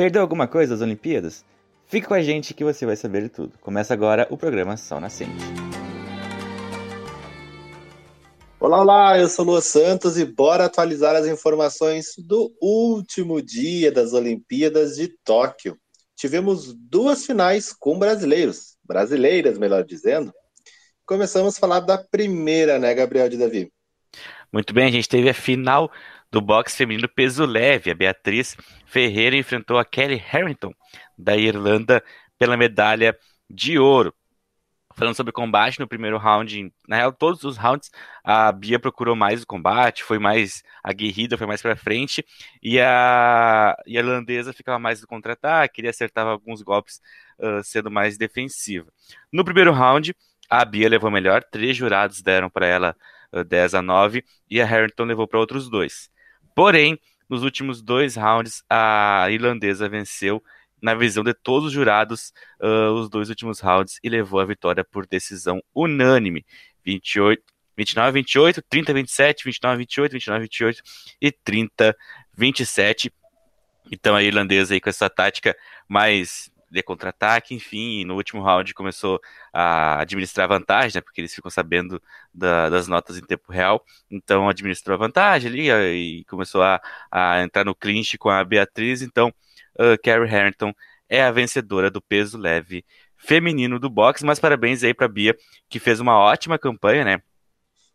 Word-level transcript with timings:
Perdeu 0.00 0.22
alguma 0.22 0.48
coisa 0.48 0.72
das 0.72 0.80
Olimpíadas? 0.80 1.44
Fique 1.84 2.06
com 2.06 2.14
a 2.14 2.22
gente 2.22 2.54
que 2.54 2.64
você 2.64 2.86
vai 2.86 2.96
saber 2.96 3.24
de 3.24 3.28
tudo. 3.28 3.52
Começa 3.60 3.92
agora 3.92 4.26
o 4.30 4.36
programa 4.38 4.74
Sol 4.78 4.98
Nascente. 4.98 5.44
Olá, 8.58 8.80
olá, 8.80 9.18
eu 9.18 9.28
sou 9.28 9.44
Lua 9.44 9.60
Santos 9.60 10.16
e 10.16 10.24
bora 10.24 10.64
atualizar 10.64 11.14
as 11.14 11.26
informações 11.26 12.14
do 12.16 12.50
último 12.62 13.42
dia 13.42 13.92
das 13.92 14.14
Olimpíadas 14.14 14.96
de 14.96 15.08
Tóquio. 15.22 15.76
Tivemos 16.16 16.72
duas 16.72 17.26
finais 17.26 17.70
com 17.70 17.98
brasileiros, 17.98 18.78
brasileiras, 18.82 19.58
melhor 19.58 19.84
dizendo. 19.84 20.32
Começamos 21.04 21.58
a 21.58 21.60
falar 21.60 21.80
da 21.80 21.98
primeira, 21.98 22.78
né, 22.78 22.94
Gabriel 22.94 23.28
de 23.28 23.36
Davi? 23.36 23.70
Muito 24.50 24.72
bem, 24.72 24.86
a 24.86 24.90
gente 24.90 25.10
teve 25.10 25.28
a 25.28 25.34
final 25.34 25.92
do 26.30 26.40
boxe 26.40 26.76
feminino 26.76 27.08
peso 27.08 27.44
leve. 27.44 27.90
A 27.90 27.94
Beatriz 27.94 28.56
Ferreira 28.86 29.36
enfrentou 29.36 29.78
a 29.78 29.84
Kelly 29.84 30.16
Harrington, 30.16 30.72
da 31.16 31.36
Irlanda, 31.36 32.02
pela 32.38 32.56
medalha 32.56 33.16
de 33.48 33.78
ouro. 33.78 34.14
Falando 34.96 35.14
sobre 35.14 35.32
combate 35.32 35.78
no 35.78 35.86
primeiro 35.86 36.18
round, 36.18 36.72
na 36.86 36.96
real, 36.96 37.12
todos 37.12 37.44
os 37.44 37.56
rounds, 37.56 37.90
a 38.24 38.50
Bia 38.50 38.78
procurou 38.78 39.14
mais 39.14 39.42
o 39.42 39.46
combate, 39.46 40.02
foi 40.02 40.18
mais 40.18 40.64
aguerrida, 40.82 41.38
foi 41.38 41.46
mais 41.46 41.62
para 41.62 41.76
frente, 41.76 42.24
e 42.60 42.80
a, 42.80 43.76
e 43.86 43.96
a 43.96 44.00
irlandesa 44.00 44.52
ficava 44.52 44.78
mais 44.78 45.00
no 45.00 45.06
contra-ataque, 45.06 45.76
queria 45.76 45.90
acertar 45.90 46.26
alguns 46.26 46.60
golpes 46.60 47.00
uh, 47.38 47.62
sendo 47.62 47.90
mais 47.90 48.18
defensiva. 48.18 48.92
No 49.32 49.44
primeiro 49.44 49.72
round, 49.72 50.14
a 50.50 50.64
Bia 50.64 50.88
levou 50.88 51.10
melhor, 51.10 51.44
três 51.44 51.76
jurados 51.76 52.20
deram 52.20 52.50
para 52.50 52.66
ela 52.66 52.96
uh, 53.32 53.44
10 53.44 53.74
a 53.74 53.82
9, 53.82 54.24
e 54.50 54.60
a 54.60 54.66
Harrington 54.66 55.04
levou 55.04 55.26
para 55.28 55.38
outros 55.38 55.70
dois. 55.70 56.10
Porém, 56.54 56.98
nos 57.28 57.42
últimos 57.42 57.80
dois 57.80 58.16
rounds, 58.16 58.64
a 58.68 59.26
irlandesa 59.30 59.88
venceu, 59.88 60.42
na 60.82 60.94
visão 60.94 61.22
de 61.22 61.34
todos 61.34 61.66
os 61.66 61.72
jurados, 61.72 62.32
uh, 62.60 62.92
os 62.94 63.08
dois 63.08 63.28
últimos 63.28 63.60
rounds 63.60 63.98
e 64.02 64.08
levou 64.08 64.40
a 64.40 64.44
vitória 64.44 64.82
por 64.82 65.06
decisão 65.06 65.62
unânime. 65.74 66.44
28, 66.84 67.42
29 67.76 68.08
a 68.08 68.12
28, 68.12 68.62
30 68.68 68.92
a 68.92 68.94
27, 68.94 69.44
29 69.44 69.74
a 69.74 69.78
28, 69.78 70.12
29 70.12 70.36
a 70.36 70.42
28 70.42 70.82
e 71.20 71.30
30 71.30 71.90
a 71.90 71.94
27. 72.36 73.12
Então 73.92 74.14
a 74.14 74.22
irlandesa 74.22 74.74
aí 74.74 74.80
com 74.80 74.88
essa 74.88 75.10
tática 75.10 75.56
mais 75.88 76.50
de 76.70 76.82
contra-ataque, 76.82 77.54
enfim, 77.54 78.04
no 78.04 78.14
último 78.14 78.42
round 78.42 78.72
começou 78.74 79.20
a 79.52 80.00
administrar 80.00 80.48
vantagem, 80.48 80.92
né, 80.94 81.00
porque 81.00 81.20
eles 81.20 81.34
ficam 81.34 81.50
sabendo 81.50 82.00
da, 82.32 82.68
das 82.68 82.86
notas 82.86 83.18
em 83.18 83.22
tempo 83.22 83.52
real, 83.52 83.84
então 84.10 84.48
administrou 84.48 84.94
a 84.94 84.98
vantagem 84.98 85.50
ali 85.50 85.70
e 86.20 86.24
começou 86.26 86.62
a, 86.62 86.80
a 87.10 87.42
entrar 87.42 87.64
no 87.64 87.74
clinch 87.74 88.16
com 88.18 88.30
a 88.30 88.44
Beatriz, 88.44 89.02
então 89.02 89.28
uh, 89.78 90.00
Carrie 90.02 90.28
Harrington 90.28 90.72
é 91.08 91.22
a 91.22 91.32
vencedora 91.32 91.90
do 91.90 92.00
peso 92.00 92.38
leve 92.38 92.84
feminino 93.16 93.78
do 93.78 93.90
boxe, 93.90 94.24
mas 94.24 94.38
parabéns 94.38 94.82
aí 94.84 94.94
para 94.94 95.08
Bia, 95.08 95.36
que 95.68 95.78
fez 95.78 96.00
uma 96.00 96.18
ótima 96.18 96.58
campanha, 96.58 97.04
né, 97.04 97.22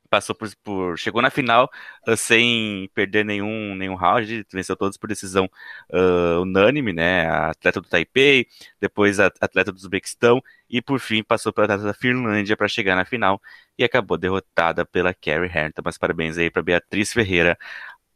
passou 0.10 0.36
por, 0.36 0.50
por, 0.64 0.98
chegou 0.98 1.22
na 1.22 1.30
final 1.30 1.70
uh, 2.08 2.16
sem 2.18 2.90
perder 2.94 3.26
nenhum 3.26 3.76
nenhum 3.76 3.96
round, 3.96 4.46
venceu 4.52 4.76
todos 4.76 4.98
por 4.98 5.08
decisão 5.08 5.50
uh, 5.92 6.42
unânime, 6.42 6.94
né? 6.94 7.28
A 7.28 7.50
atleta 7.52 7.82
do 7.82 7.88
Taipei, 7.88 8.48
depois 8.80 9.20
a 9.20 9.28
atleta 9.28 9.72
do 9.72 9.78
Uzbequistão 9.78 10.42
e 10.70 10.82
por 10.82 11.00
fim 11.00 11.24
passou 11.24 11.54
pela 11.54 11.66
atleta 11.66 11.84
da 11.84 11.94
Finlândia 11.94 12.58
para 12.58 12.68
chegar 12.68 12.96
na 12.96 13.06
final 13.06 13.42
e 13.78 13.84
acabou 13.84 14.18
derrotada 14.18 14.86
pela 14.86 15.14
Carrie 15.14 15.50
Harrington. 15.50 15.82
Mas 15.84 15.98
parabéns 15.98 16.38
aí 16.38 16.50
para 16.50 16.62
Beatriz 16.62 17.14
Ferreira, 17.14 17.58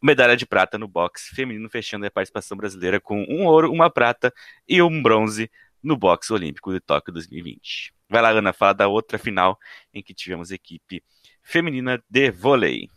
medalha 0.01 0.35
de 0.35 0.45
prata 0.45 0.77
no 0.77 0.87
boxe 0.87 1.35
feminino, 1.35 1.69
fechando 1.69 2.05
a 2.05 2.11
participação 2.11 2.57
brasileira 2.57 2.99
com 2.99 3.23
um 3.29 3.45
ouro, 3.45 3.71
uma 3.71 3.89
prata 3.89 4.33
e 4.67 4.81
um 4.81 5.01
bronze 5.01 5.51
no 5.83 5.97
boxe 5.97 6.31
olímpico 6.33 6.71
de 6.73 6.79
Tóquio 6.79 7.13
2020. 7.13 7.93
Vai 8.09 8.21
lá, 8.21 8.29
Ana, 8.31 8.53
fala 8.53 8.73
da 8.73 8.87
outra 8.87 9.17
final 9.17 9.57
em 9.93 10.01
que 10.01 10.13
tivemos 10.13 10.51
equipe 10.51 11.03
feminina 11.49 12.01
de 12.07 12.29
vôlei. 12.29 12.89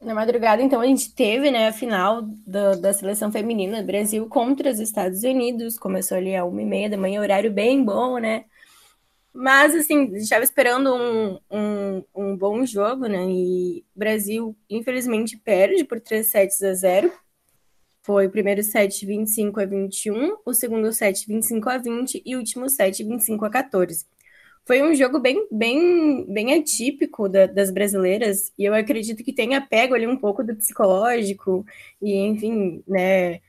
Na 0.00 0.14
madrugada, 0.14 0.62
então, 0.62 0.80
a 0.80 0.86
gente 0.86 1.12
teve 1.12 1.50
né, 1.50 1.68
a 1.68 1.72
final 1.72 2.22
do, 2.22 2.80
da 2.80 2.92
seleção 2.92 3.32
feminina 3.32 3.80
do 3.80 3.86
Brasil 3.86 4.28
contra 4.28 4.70
os 4.70 4.78
Estados 4.78 5.24
Unidos. 5.24 5.78
Começou 5.78 6.16
ali 6.16 6.36
a 6.36 6.44
uma 6.44 6.62
e 6.62 6.64
meia 6.64 6.88
da 6.88 6.96
manhã, 6.96 7.20
horário 7.20 7.50
bem 7.50 7.82
bom, 7.82 8.18
né? 8.18 8.44
Mas, 9.32 9.74
assim, 9.74 10.14
estava 10.14 10.44
esperando 10.44 10.94
um, 10.94 11.38
um, 11.50 12.04
um, 12.14 12.36
bom 12.36 12.64
jogo, 12.64 13.06
né? 13.06 13.26
E 13.28 13.84
o 13.94 13.98
Brasil, 13.98 14.56
infelizmente, 14.70 15.36
perde 15.36 15.82
por 15.84 16.00
3 16.00 16.26
sets 16.26 16.62
a 16.62 16.72
0. 16.74 17.12
Foi 18.02 18.26
o 18.26 18.30
primeiro 18.30 18.62
set 18.62 19.04
25 19.04 19.60
a 19.60 19.64
21, 19.64 20.36
o 20.44 20.54
segundo 20.54 20.92
set 20.92 21.26
25 21.26 21.68
a 21.68 21.78
20 21.78 22.22
e 22.24 22.36
o 22.36 22.38
último 22.38 22.68
set 22.68 23.02
25 23.02 23.44
a 23.44 23.50
14 23.50 24.06
foi 24.66 24.82
um 24.82 24.94
jogo 24.94 25.20
bem, 25.20 25.46
bem, 25.50 26.26
bem 26.28 26.54
atípico 26.54 27.28
da, 27.28 27.46
das 27.46 27.70
brasileiras, 27.70 28.52
e 28.58 28.64
eu 28.64 28.74
acredito 28.74 29.22
que 29.22 29.32
tenha 29.32 29.60
pego 29.60 29.94
ali 29.94 30.06
um 30.06 30.16
pouco 30.16 30.42
do 30.42 30.56
psicológico, 30.56 31.64
e 32.02 32.14
enfim, 32.16 32.82
né. 32.86 33.40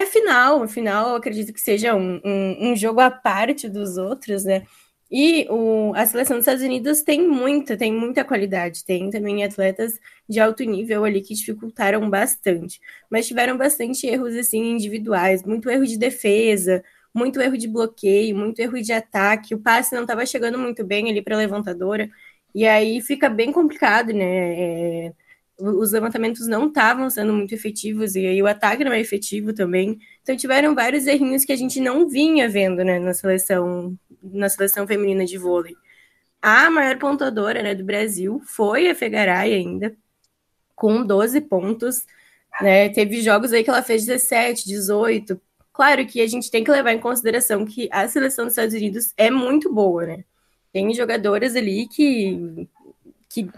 Afinal, 0.00 0.62
afinal, 0.62 1.10
eu 1.10 1.16
acredito 1.16 1.52
que 1.52 1.60
seja 1.60 1.94
um, 1.94 2.20
um, 2.24 2.70
um 2.70 2.76
jogo 2.76 3.00
à 3.00 3.10
parte 3.10 3.68
dos 3.68 3.96
outros, 3.96 4.44
né? 4.44 4.64
E 5.10 5.46
o, 5.48 5.92
a 5.96 6.04
seleção 6.04 6.36
dos 6.36 6.42
Estados 6.42 6.62
Unidos 6.62 7.02
tem 7.02 7.26
muita, 7.26 7.76
tem 7.76 7.90
muita 7.92 8.24
qualidade, 8.24 8.84
tem 8.84 9.08
também 9.10 9.42
atletas 9.42 9.98
de 10.28 10.38
alto 10.38 10.62
nível 10.64 11.04
ali 11.04 11.22
que 11.22 11.34
dificultaram 11.34 12.08
bastante, 12.10 12.78
mas 13.10 13.26
tiveram 13.26 13.56
bastante 13.56 14.06
erros 14.06 14.34
assim 14.36 14.72
individuais, 14.72 15.42
muito 15.44 15.70
erro 15.70 15.86
de 15.86 15.96
defesa, 15.98 16.84
muito 17.18 17.40
erro 17.40 17.58
de 17.58 17.68
bloqueio, 17.68 18.36
muito 18.36 18.60
erro 18.60 18.80
de 18.80 18.92
ataque, 18.92 19.54
o 19.54 19.58
passe 19.60 19.94
não 19.94 20.02
estava 20.02 20.24
chegando 20.24 20.58
muito 20.58 20.84
bem 20.84 21.10
ali 21.10 21.20
para 21.22 21.34
a 21.34 21.38
levantadora, 21.38 22.08
e 22.54 22.66
aí 22.66 23.00
fica 23.02 23.28
bem 23.28 23.52
complicado, 23.52 24.12
né? 24.12 25.06
É, 25.06 25.12
os 25.60 25.92
levantamentos 25.92 26.46
não 26.46 26.68
estavam 26.68 27.10
sendo 27.10 27.32
muito 27.32 27.52
efetivos, 27.54 28.14
e 28.14 28.26
aí 28.26 28.42
o 28.42 28.46
ataque 28.46 28.84
não 28.84 28.92
é 28.92 29.00
efetivo 29.00 29.52
também. 29.52 29.98
Então 30.22 30.36
tiveram 30.36 30.74
vários 30.74 31.06
errinhos 31.06 31.44
que 31.44 31.52
a 31.52 31.56
gente 31.56 31.80
não 31.80 32.08
vinha 32.08 32.48
vendo 32.48 32.84
né, 32.84 32.98
na 32.98 33.12
seleção, 33.12 33.98
na 34.22 34.48
seleção 34.48 34.86
feminina 34.86 35.24
de 35.24 35.36
vôlei. 35.36 35.74
A 36.40 36.70
maior 36.70 36.98
pontuadora 36.98 37.62
né, 37.62 37.74
do 37.74 37.84
Brasil 37.84 38.40
foi 38.44 38.88
a 38.88 38.94
Fegaray 38.94 39.52
ainda, 39.54 39.96
com 40.76 41.04
12 41.04 41.40
pontos. 41.42 42.06
Né? 42.60 42.88
Teve 42.90 43.20
jogos 43.22 43.52
aí 43.52 43.64
que 43.64 43.70
ela 43.70 43.82
fez 43.82 44.06
17, 44.06 44.66
18, 44.66 45.40
Claro 45.78 46.04
que 46.06 46.20
a 46.20 46.26
gente 46.26 46.50
tem 46.50 46.64
que 46.64 46.72
levar 46.72 46.92
em 46.92 46.98
consideração 46.98 47.64
que 47.64 47.88
a 47.92 48.08
seleção 48.08 48.46
dos 48.46 48.52
Estados 48.54 48.74
Unidos 48.74 49.12
é 49.16 49.30
muito 49.30 49.72
boa, 49.72 50.04
né? 50.04 50.24
Tem 50.72 50.92
jogadoras 50.92 51.54
ali 51.54 51.86
que, 51.86 52.66
que 53.28 53.48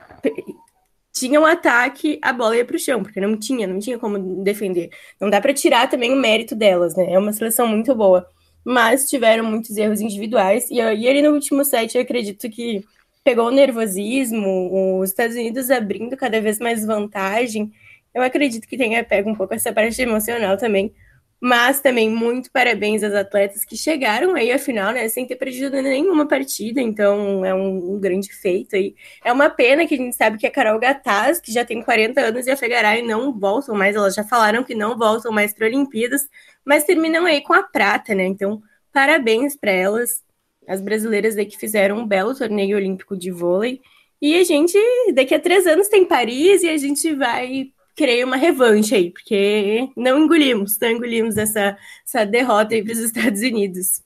tinham 1.11 1.45
um 1.45 1.47
ataque, 1.47 2.19
a 2.21 2.31
bola 2.31 2.59
ia 2.59 2.65
para 2.67 2.77
o 2.77 2.79
chão, 2.79 3.03
porque 3.03 3.19
não 3.23 3.39
tinha, 3.39 3.67
não 3.67 3.79
tinha 3.79 3.99
como 3.99 4.45
defender. 4.45 4.91
Não 5.19 5.31
dá 5.31 5.41
para 5.41 5.55
tirar 5.55 5.89
também 5.89 6.13
o 6.13 6.17
mérito 6.17 6.55
delas, 6.55 6.95
né? 6.95 7.11
É 7.11 7.19
uma 7.19 7.33
seleção 7.33 7.67
muito 7.67 7.95
boa. 7.95 8.29
Mas 8.63 9.09
tiveram 9.09 9.43
muitos 9.43 9.75
erros 9.79 10.03
individuais, 10.03 10.71
e, 10.71 10.75
e 10.75 11.09
ali 11.09 11.23
no 11.23 11.33
último 11.33 11.65
set 11.65 11.95
eu 11.95 12.03
acredito 12.03 12.51
que 12.51 12.85
pegou 13.25 13.47
o 13.47 13.51
nervosismo, 13.51 15.01
os 15.01 15.09
Estados 15.09 15.37
Unidos 15.37 15.71
abrindo 15.71 16.19
cada 16.19 16.39
vez 16.39 16.59
mais 16.59 16.85
vantagem. 16.85 17.73
Eu 18.13 18.23
acredito 18.23 18.69
que 18.69 18.77
tenha 18.77 19.03
pego 19.03 19.31
um 19.31 19.35
pouco 19.35 19.55
essa 19.55 19.73
parte 19.73 20.03
emocional 20.03 20.59
também, 20.59 20.93
mas 21.41 21.81
também 21.81 22.11
muito 22.11 22.51
parabéns 22.51 23.03
às 23.03 23.15
atletas 23.15 23.65
que 23.65 23.75
chegaram 23.75 24.35
aí 24.35 24.53
à 24.53 24.59
final, 24.59 24.93
né, 24.93 25.09
sem 25.09 25.27
ter 25.27 25.37
perdido 25.37 25.81
nenhuma 25.81 26.29
partida, 26.29 26.83
então 26.83 27.45
é 27.45 27.55
um, 27.55 27.95
um, 27.95 27.99
grande 27.99 28.31
feito 28.31 28.77
aí. 28.77 28.95
É 29.25 29.33
uma 29.33 29.49
pena 29.49 29.87
que 29.87 29.95
a 29.95 29.97
gente 29.97 30.15
sabe 30.15 30.37
que 30.37 30.47
a 30.47 30.51
Carol 30.51 30.79
Gataz, 30.79 31.41
que 31.41 31.51
já 31.51 31.65
tem 31.65 31.83
40 31.83 32.21
anos, 32.21 32.47
e 32.47 32.51
a 32.51 32.57
Fegaray 32.57 33.03
não 33.03 33.33
voltam 33.33 33.75
mais, 33.75 33.97
elas 33.97 34.15
já 34.15 34.23
falaram 34.23 34.63
que 34.63 34.75
não 34.75 34.99
voltam 34.99 35.33
mais 35.33 35.55
para 35.55 35.67
Olimpíadas, 35.67 36.29
mas 36.63 36.85
terminam 36.85 37.25
aí 37.25 37.41
com 37.41 37.55
a 37.55 37.63
prata, 37.63 38.15
né? 38.15 38.25
Então, 38.25 38.63
parabéns 38.93 39.57
para 39.57 39.71
elas, 39.71 40.23
as 40.69 40.83
brasileiras 40.83 41.39
aí 41.39 41.47
que 41.47 41.59
fizeram 41.59 41.99
um 41.99 42.07
belo 42.07 42.35
torneio 42.37 42.77
olímpico 42.77 43.17
de 43.17 43.31
vôlei. 43.31 43.81
E 44.21 44.37
a 44.37 44.45
gente, 44.45 44.77
daqui 45.15 45.35
a 45.35 45.41
três 45.41 45.67
anos, 45.67 45.89
tem 45.89 46.05
Paris 46.05 46.63
e 46.63 46.69
a 46.69 46.77
gente 46.77 47.15
vai 47.15 47.73
criei 47.97 48.25
uma 48.25 48.37
revanche 48.37 48.95
aí, 48.95 49.11
porque 49.11 49.89
não 49.97 50.25
engolimos, 50.25 50.79
não 50.81 50.91
engolimos 50.91 51.37
essa, 51.37 51.77
essa 52.07 52.25
derrota 52.25 52.75
aí 52.75 52.83
para 52.83 52.93
os 52.93 52.99
Estados 52.99 53.41
Unidos. 53.41 54.03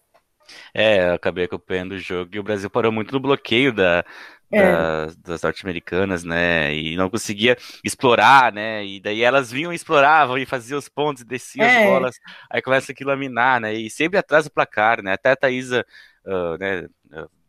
É, 0.74 1.08
eu 1.08 1.14
acabei 1.14 1.44
acompanhando 1.44 1.92
o 1.92 1.98
jogo 1.98 2.30
e 2.34 2.38
o 2.38 2.42
Brasil 2.42 2.68
parou 2.68 2.92
muito 2.92 3.12
no 3.12 3.20
bloqueio 3.20 3.72
da, 3.72 4.04
é. 4.52 4.72
das, 4.72 5.16
das 5.16 5.42
norte-americanas, 5.42 6.24
né? 6.24 6.74
E 6.74 6.96
não 6.96 7.10
conseguia 7.10 7.56
explorar, 7.82 8.52
né? 8.52 8.84
E 8.84 9.00
daí 9.00 9.22
elas 9.22 9.50
vinham 9.50 9.72
e 9.72 9.76
exploravam 9.76 10.38
e 10.38 10.46
faziam 10.46 10.78
os 10.78 10.88
pontos 10.88 11.22
e 11.22 11.26
desciam 11.26 11.66
é. 11.66 11.78
as 11.78 11.84
bolas. 11.84 12.16
Aí 12.50 12.62
começa 12.62 12.92
aquilo 12.92 13.10
a 13.10 13.16
minar, 13.16 13.60
né? 13.60 13.74
E 13.74 13.90
sempre 13.90 14.18
atrás 14.18 14.44
do 14.44 14.50
placar, 14.50 15.02
né? 15.02 15.12
Até 15.14 15.30
a 15.30 15.36
Thaisa, 15.36 15.84
uh, 16.26 16.58
né? 16.58 16.86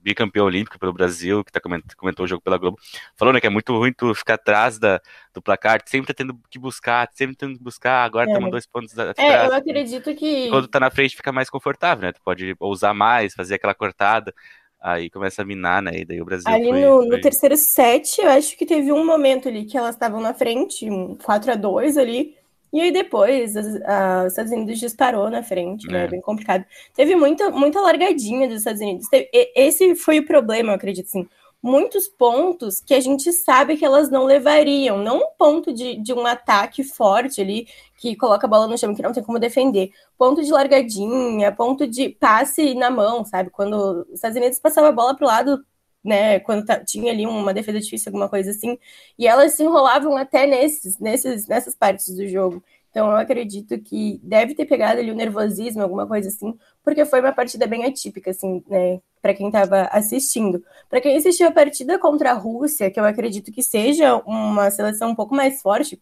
Bicampeão 0.06 0.46
olímpico 0.46 0.78
pelo 0.78 0.94
Brasil, 0.94 1.44
que 1.44 1.52
tá 1.52 1.60
comentou, 1.60 1.90
comentou 1.98 2.25
o 2.25 2.28
jogo 2.28 2.42
pela 2.44 2.57
Globo, 2.60 2.78
falou, 3.18 3.34
né, 3.34 3.42
que 3.42 3.48
é 3.48 3.50
muito 3.50 3.75
ruim 3.75 3.92
tu 3.92 4.13
ficar 4.13 4.36
atrás 4.36 4.78
da, 4.78 5.02
do 5.34 5.42
placar, 5.42 5.81
sempre 5.86 6.07
tá 6.07 6.13
tendo 6.13 6.40
que 6.48 6.60
buscar, 6.60 7.10
sempre 7.13 7.36
tendo 7.36 7.57
que 7.57 7.63
buscar, 7.63 8.04
agora 8.06 8.28
estamos 8.28 8.48
É. 8.48 8.52
dois 8.52 8.68
pontos 8.68 8.98
atrás. 8.98 9.18
É, 9.18 9.48
eu 9.48 9.54
acredito 9.54 10.13
que. 10.16 10.48
Quando 10.50 10.68
tá 10.68 10.80
na 10.80 10.92
frente 10.92 11.16
fica 11.16 11.31
mais 11.31 11.50
confortável, 11.50 12.04
né? 12.04 12.12
Tu 12.13 12.22
pode 12.22 12.56
ousar 12.60 12.94
mais, 12.94 13.34
fazer 13.34 13.56
aquela 13.56 13.74
cortada, 13.74 14.31
aí 14.80 15.10
começa 15.10 15.42
a 15.42 15.46
minar, 15.46 15.81
né? 15.81 15.92
E 15.96 16.06
daí 16.06 16.22
o 16.22 16.25
Brasil 16.25 16.48
Ali 16.54 16.69
foi, 16.69 16.81
no, 16.81 17.02
no 17.02 17.07
foi- 17.10 17.22
terceiro 17.22 17.57
set, 17.57 18.22
eu 18.22 18.30
acho 18.30 18.56
que 18.56 18.66
teve 18.68 18.92
um 18.92 19.04
momento 19.04 19.48
ali 19.50 19.66
que 19.66 19.75
elas 19.75 19.96
estavam 19.96 20.22
na 20.22 20.34
frente, 20.36 20.88
um 20.88 21.16
4 21.16 21.52
a 21.52 21.56
2 21.56 21.98
ali, 21.98 22.36
e 22.75 22.81
aí 22.81 22.92
depois 22.92 23.56
as- 23.56 23.81
a- 23.83 24.24
os 24.25 24.33
Estados 24.33 24.51
Unidos 24.51 24.80
disparou 24.80 25.30
na 25.30 25.42
frente, 25.44 25.88
né? 25.88 26.06
É. 26.06 26.07
Bem 26.07 26.22
complicado. 26.22 26.66
Teve 26.94 27.16
muita, 27.16 27.50
muita 27.50 27.80
largadinha 27.81 28.48
dos 28.48 28.57
Estados 28.60 28.81
Unidos. 28.81 29.07
Teve- 29.10 29.30
esse 29.56 29.95
foi 29.95 30.19
o 30.19 30.25
problema, 30.25 30.72
eu 30.72 30.75
acredito, 30.75 31.06
assim. 31.07 31.27
Muitos 31.63 32.07
pontos 32.07 32.80
que 32.80 32.94
a 32.94 33.00
gente 33.00 33.31
sabe 33.33 33.75
que 33.75 33.83
elas 33.83 34.12
não 34.12 34.24
levariam, 34.25 35.00
não 35.00 35.18
um 35.18 35.27
ponto 35.36 35.74
de, 35.74 35.95
de 36.00 36.13
um 36.13 36.24
ataque 36.25 36.83
forte 36.83 37.42
ali, 37.42 37.68
que 37.98 38.16
coloca 38.16 38.45
a 38.45 38.50
bola 38.50 38.68
no 38.68 38.78
chão, 38.78 38.94
que 38.94 39.01
não 39.01 39.12
tem 39.12 39.24
como 39.24 39.39
defender. 39.39 39.89
Ponto 40.16 40.44
de 40.44 40.51
largadinha, 40.51 41.51
ponto 41.51 41.88
de 41.88 42.10
passe 42.10 42.75
na 42.75 42.92
mão, 42.92 43.25
sabe? 43.25 43.50
Quando 43.50 44.06
os 44.10 44.13
Estados 44.16 44.38
Unidos 44.38 44.60
passavam 44.60 44.92
a 44.92 44.94
bola 44.94 45.16
pro 45.16 45.25
lado 45.25 45.60
né, 46.06 46.40
quando 46.40 46.66
tinha 46.86 47.12
ali 47.12 47.25
uma 47.25 47.54
defesa 47.54 47.80
difícil, 47.80 48.10
alguma 48.10 48.30
coisa 48.30 48.52
assim, 48.52 48.78
e 49.18 49.28
elas 49.28 49.54
se 49.54 49.63
enrolavam 49.63 50.16
até 50.16 50.46
nesses, 50.46 51.00
nesses, 51.00 51.48
nessas 51.48 51.75
partes 51.75 52.16
do 52.16 52.28
jogo. 52.28 52.63
Então 52.92 53.12
eu 53.12 53.18
acredito 53.18 53.78
que 53.80 54.22
deve 54.24 54.56
ter 54.56 54.66
pegado 54.66 55.00
ali 55.02 55.12
o 55.12 55.16
nervosismo, 55.16 55.81
alguma 55.81 56.07
coisa 56.07 56.30
assim, 56.30 56.57
porque 56.84 57.04
foi 57.06 57.19
uma 57.19 57.34
partida 57.34 57.68
bem 57.68 57.84
atípica, 57.86 58.31
assim, 58.31 58.63
né, 58.69 59.02
para 59.22 59.34
quem 59.34 59.48
estava 59.48 59.90
assistindo. 59.92 60.63
Para 60.90 61.02
quem 61.02 61.18
assistiu 61.18 61.48
a 61.48 61.52
partida 61.52 62.00
contra 62.00 62.31
a 62.31 62.34
Rússia, 62.34 62.90
que 62.90 63.00
eu 63.00 63.04
acredito 63.04 63.52
que 63.52 63.62
seja 63.63 64.16
uma 64.25 64.72
seleção 64.72 65.10
um 65.10 65.16
pouco 65.16 65.36
mais 65.36 65.62
forte, 65.62 66.02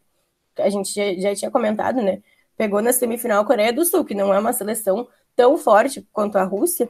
a 0.59 0.69
gente 0.69 0.93
já, 0.93 1.13
já 1.19 1.35
tinha 1.35 1.49
comentado, 1.49 2.01
né, 2.01 2.21
pegou 2.57 2.81
na 2.81 2.93
semifinal 2.93 3.41
a 3.41 3.45
Coreia 3.45 3.73
do 3.73 3.85
Sul, 3.85 4.05
que 4.05 4.13
não 4.13 4.33
é 4.33 4.39
uma 4.39 4.53
seleção 4.53 5.07
tão 5.35 5.57
forte 5.57 6.07
quanto 6.11 6.37
a 6.37 6.43
Rússia, 6.43 6.89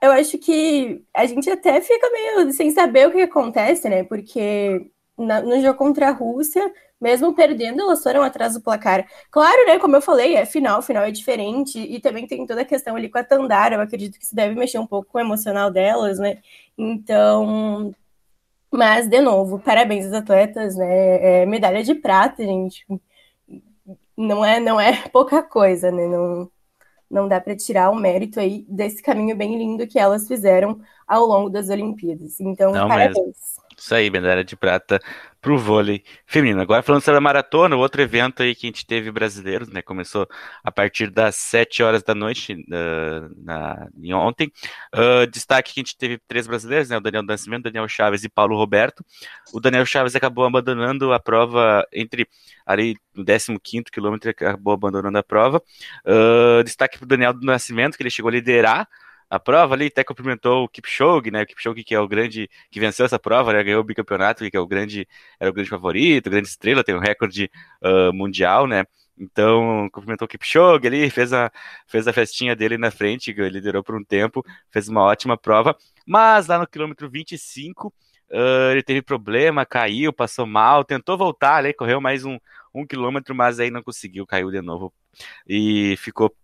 eu 0.00 0.12
acho 0.12 0.38
que 0.38 1.04
a 1.14 1.26
gente 1.26 1.48
até 1.50 1.80
fica 1.80 2.10
meio 2.10 2.52
sem 2.52 2.70
saber 2.70 3.08
o 3.08 3.12
que 3.12 3.20
acontece, 3.22 3.88
né? 3.88 4.04
Porque 4.04 4.90
na- 5.18 5.42
no 5.42 5.60
jogo 5.60 5.78
contra 5.78 6.08
a 6.08 6.12
Rússia, 6.12 6.72
mesmo 7.00 7.34
perdendo, 7.34 7.82
elas 7.82 8.02
foram 8.02 8.22
atrás 8.22 8.54
do 8.54 8.60
placar. 8.60 9.06
Claro, 9.30 9.66
né? 9.66 9.78
Como 9.78 9.96
eu 9.96 10.02
falei, 10.02 10.36
é 10.36 10.46
final, 10.46 10.82
final 10.82 11.04
é 11.04 11.10
diferente, 11.10 11.78
e 11.78 12.00
também 12.00 12.26
tem 12.26 12.46
toda 12.46 12.62
a 12.62 12.64
questão 12.64 12.96
ali 12.96 13.08
com 13.08 13.18
a 13.18 13.24
Tandara. 13.24 13.76
Eu 13.76 13.80
acredito 13.80 14.18
que 14.18 14.24
isso 14.24 14.34
deve 14.34 14.54
mexer 14.54 14.78
um 14.78 14.86
pouco 14.86 15.10
com 15.10 15.18
o 15.18 15.20
emocional 15.20 15.70
delas, 15.70 16.18
né? 16.18 16.38
Então. 16.76 17.94
Mas, 18.72 19.08
de 19.08 19.20
novo, 19.20 19.58
parabéns 19.60 20.06
aos 20.06 20.14
atletas, 20.14 20.76
né? 20.76 21.42
É 21.42 21.46
medalha 21.46 21.82
de 21.82 21.94
prata, 21.94 22.44
gente. 22.44 22.84
Não 24.16 24.44
é, 24.44 24.60
não 24.60 24.80
é 24.80 25.08
pouca 25.10 25.42
coisa, 25.42 25.90
né? 25.90 26.06
Não, 26.06 26.50
não 27.10 27.26
dá 27.28 27.40
para 27.40 27.56
tirar 27.56 27.90
o 27.90 27.94
mérito 27.94 28.38
aí 28.38 28.64
desse 28.68 29.02
caminho 29.02 29.36
bem 29.36 29.56
lindo 29.56 29.86
que 29.86 29.98
elas 29.98 30.26
fizeram 30.26 30.80
ao 31.06 31.24
longo 31.24 31.48
das 31.48 31.68
Olimpíadas. 31.68 32.38
Então, 32.40 32.72
Não 32.72 32.88
parabéns. 32.88 33.58
Isso 33.76 33.94
aí, 33.94 34.10
medalha 34.10 34.44
de 34.44 34.56
prata 34.56 35.00
pro 35.40 35.56
vôlei 35.58 36.02
feminino. 36.26 36.60
Agora 36.60 36.82
falando 36.82 37.02
sobre 37.02 37.18
a 37.18 37.20
maratona, 37.20 37.76
o 37.76 37.78
outro 37.78 38.02
evento 38.02 38.42
aí 38.42 38.54
que 38.54 38.66
a 38.66 38.68
gente 38.68 38.86
teve 38.86 39.10
brasileiros, 39.10 39.68
né? 39.68 39.82
Começou 39.82 40.26
a 40.64 40.72
partir 40.72 41.10
das 41.10 41.36
7 41.36 41.82
horas 41.82 42.02
da 42.02 42.14
noite 42.14 42.54
uh, 42.54 43.44
na, 43.44 43.88
em 43.96 44.12
ontem. 44.12 44.52
Uh, 44.94 45.26
destaque 45.30 45.74
que 45.74 45.80
a 45.80 45.82
gente 45.82 45.96
teve 45.96 46.18
três 46.26 46.46
brasileiros, 46.46 46.88
né? 46.88 46.96
O 46.96 47.00
Daniel 47.00 47.22
Nascimento, 47.22 47.64
Daniel 47.64 47.88
Chaves 47.88 48.24
e 48.24 48.28
Paulo 48.28 48.56
Roberto. 48.56 49.04
O 49.52 49.60
Daniel 49.60 49.86
Chaves 49.86 50.16
acabou 50.16 50.44
abandonando 50.44 51.12
a 51.12 51.20
prova 51.20 51.86
entre 51.92 52.28
ali 52.66 52.96
no 53.14 53.24
15 53.24 53.84
quilômetro, 53.92 54.30
acabou 54.30 54.74
abandonando 54.74 55.18
a 55.18 55.22
prova. 55.22 55.62
Uh, 56.04 56.62
destaque 56.64 56.98
pro 56.98 57.06
Daniel 57.06 57.32
do 57.32 57.46
Nascimento, 57.46 57.96
que 57.96 58.02
ele 58.02 58.10
chegou 58.10 58.28
a 58.28 58.32
liderar 58.32 58.88
a 59.30 59.38
prova 59.38 59.74
ali, 59.74 59.86
até 59.86 60.02
cumprimentou 60.04 60.64
o 60.64 60.68
Kipchoge, 60.68 61.30
né? 61.30 61.42
O 61.42 61.46
Kipchoge 61.46 61.84
que 61.84 61.94
é 61.94 62.00
o 62.00 62.08
grande, 62.08 62.48
que 62.70 62.80
venceu 62.80 63.04
essa 63.06 63.18
prova, 63.18 63.52
né? 63.52 63.62
Ganhou 63.62 63.80
o 63.80 63.84
bicampeonato, 63.84 64.48
que 64.50 64.56
é 64.56 64.60
o 64.60 64.66
grande, 64.66 65.06
era 65.38 65.50
o 65.50 65.52
grande 65.52 65.68
favorito, 65.70 66.30
grande 66.30 66.48
estrela, 66.48 66.84
tem 66.84 66.94
um 66.94 66.98
recorde 66.98 67.50
uh, 67.82 68.12
mundial, 68.12 68.66
né? 68.66 68.84
Então, 69.18 69.88
cumprimentou 69.92 70.26
o 70.26 70.28
Kipchoge 70.28 70.86
ali, 70.86 71.10
fez 71.10 71.32
a, 71.32 71.50
fez 71.86 72.06
a 72.06 72.12
festinha 72.12 72.54
dele 72.54 72.78
na 72.78 72.90
frente, 72.90 73.34
que 73.34 73.48
liderou 73.48 73.82
por 73.82 73.96
um 73.96 74.04
tempo, 74.04 74.44
fez 74.70 74.88
uma 74.88 75.02
ótima 75.02 75.36
prova, 75.36 75.76
mas 76.06 76.46
lá 76.46 76.58
no 76.58 76.66
quilômetro 76.66 77.10
25, 77.10 77.88
uh, 78.30 78.70
ele 78.70 78.82
teve 78.82 79.02
problema, 79.02 79.66
caiu, 79.66 80.12
passou 80.12 80.46
mal, 80.46 80.84
tentou 80.84 81.18
voltar 81.18 81.56
ali, 81.56 81.74
correu 81.74 82.00
mais 82.00 82.24
um, 82.24 82.38
um 82.74 82.86
quilômetro, 82.86 83.34
mas 83.34 83.58
aí 83.60 83.70
não 83.70 83.82
conseguiu, 83.82 84.26
caiu 84.26 84.50
de 84.50 84.62
novo 84.62 84.92
e 85.46 85.96
ficou 85.98 86.34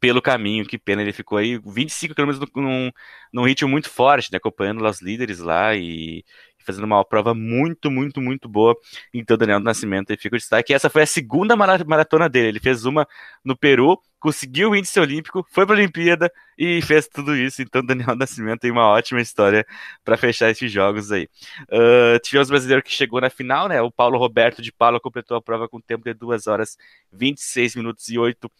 pelo 0.00 0.22
caminho, 0.22 0.66
que 0.66 0.78
pena, 0.78 1.02
ele 1.02 1.12
ficou 1.12 1.38
aí 1.38 1.58
25 1.58 2.14
km 2.14 2.46
num, 2.56 2.90
num 3.32 3.44
ritmo 3.44 3.68
muito 3.68 3.90
forte, 3.90 4.30
né, 4.32 4.38
acompanhando 4.38 4.84
os 4.84 5.00
líderes 5.00 5.40
lá 5.40 5.74
e, 5.74 6.24
fazendo 6.66 6.84
uma 6.84 7.04
prova 7.04 7.32
muito, 7.32 7.90
muito, 7.90 8.20
muito 8.20 8.48
boa. 8.48 8.76
Então, 9.14 9.36
Daniel 9.36 9.60
do 9.60 9.64
Nascimento 9.64 10.10
aí 10.10 10.16
fica 10.18 10.34
o 10.34 10.38
destaque. 10.38 10.74
Essa 10.74 10.90
foi 10.90 11.02
a 11.02 11.06
segunda 11.06 11.54
maratona 11.56 12.28
dele, 12.28 12.48
ele 12.48 12.60
fez 12.60 12.84
uma 12.84 13.06
no 13.44 13.56
Peru, 13.56 13.98
conseguiu 14.18 14.70
o 14.70 14.76
índice 14.76 14.98
olímpico, 14.98 15.46
foi 15.50 15.64
para 15.64 15.76
a 15.76 15.78
Olimpíada 15.78 16.30
e 16.58 16.82
fez 16.82 17.06
tudo 17.06 17.36
isso. 17.36 17.62
Então, 17.62 17.84
Daniel 17.84 18.08
do 18.08 18.16
Nascimento 18.16 18.60
tem 18.60 18.72
uma 18.72 18.88
ótima 18.88 19.20
história 19.20 19.64
para 20.04 20.16
fechar 20.16 20.50
esses 20.50 20.70
jogos 20.70 21.12
aí. 21.12 21.28
Uh, 21.70 22.18
tivemos 22.22 22.48
o 22.48 22.50
brasileiro 22.50 22.82
que 22.82 22.90
chegou 22.90 23.20
na 23.20 23.30
final, 23.30 23.68
né, 23.68 23.80
o 23.80 23.90
Paulo 23.90 24.18
Roberto 24.18 24.60
de 24.60 24.72
Paula 24.72 24.98
completou 24.98 25.36
a 25.36 25.42
prova 25.42 25.68
com 25.68 25.80
tempo 25.80 26.04
de 26.04 26.12
2 26.12 26.46
horas 26.48 26.76
26 27.12 27.76
minutos 27.76 28.08
e 28.08 28.18
8 28.18 28.50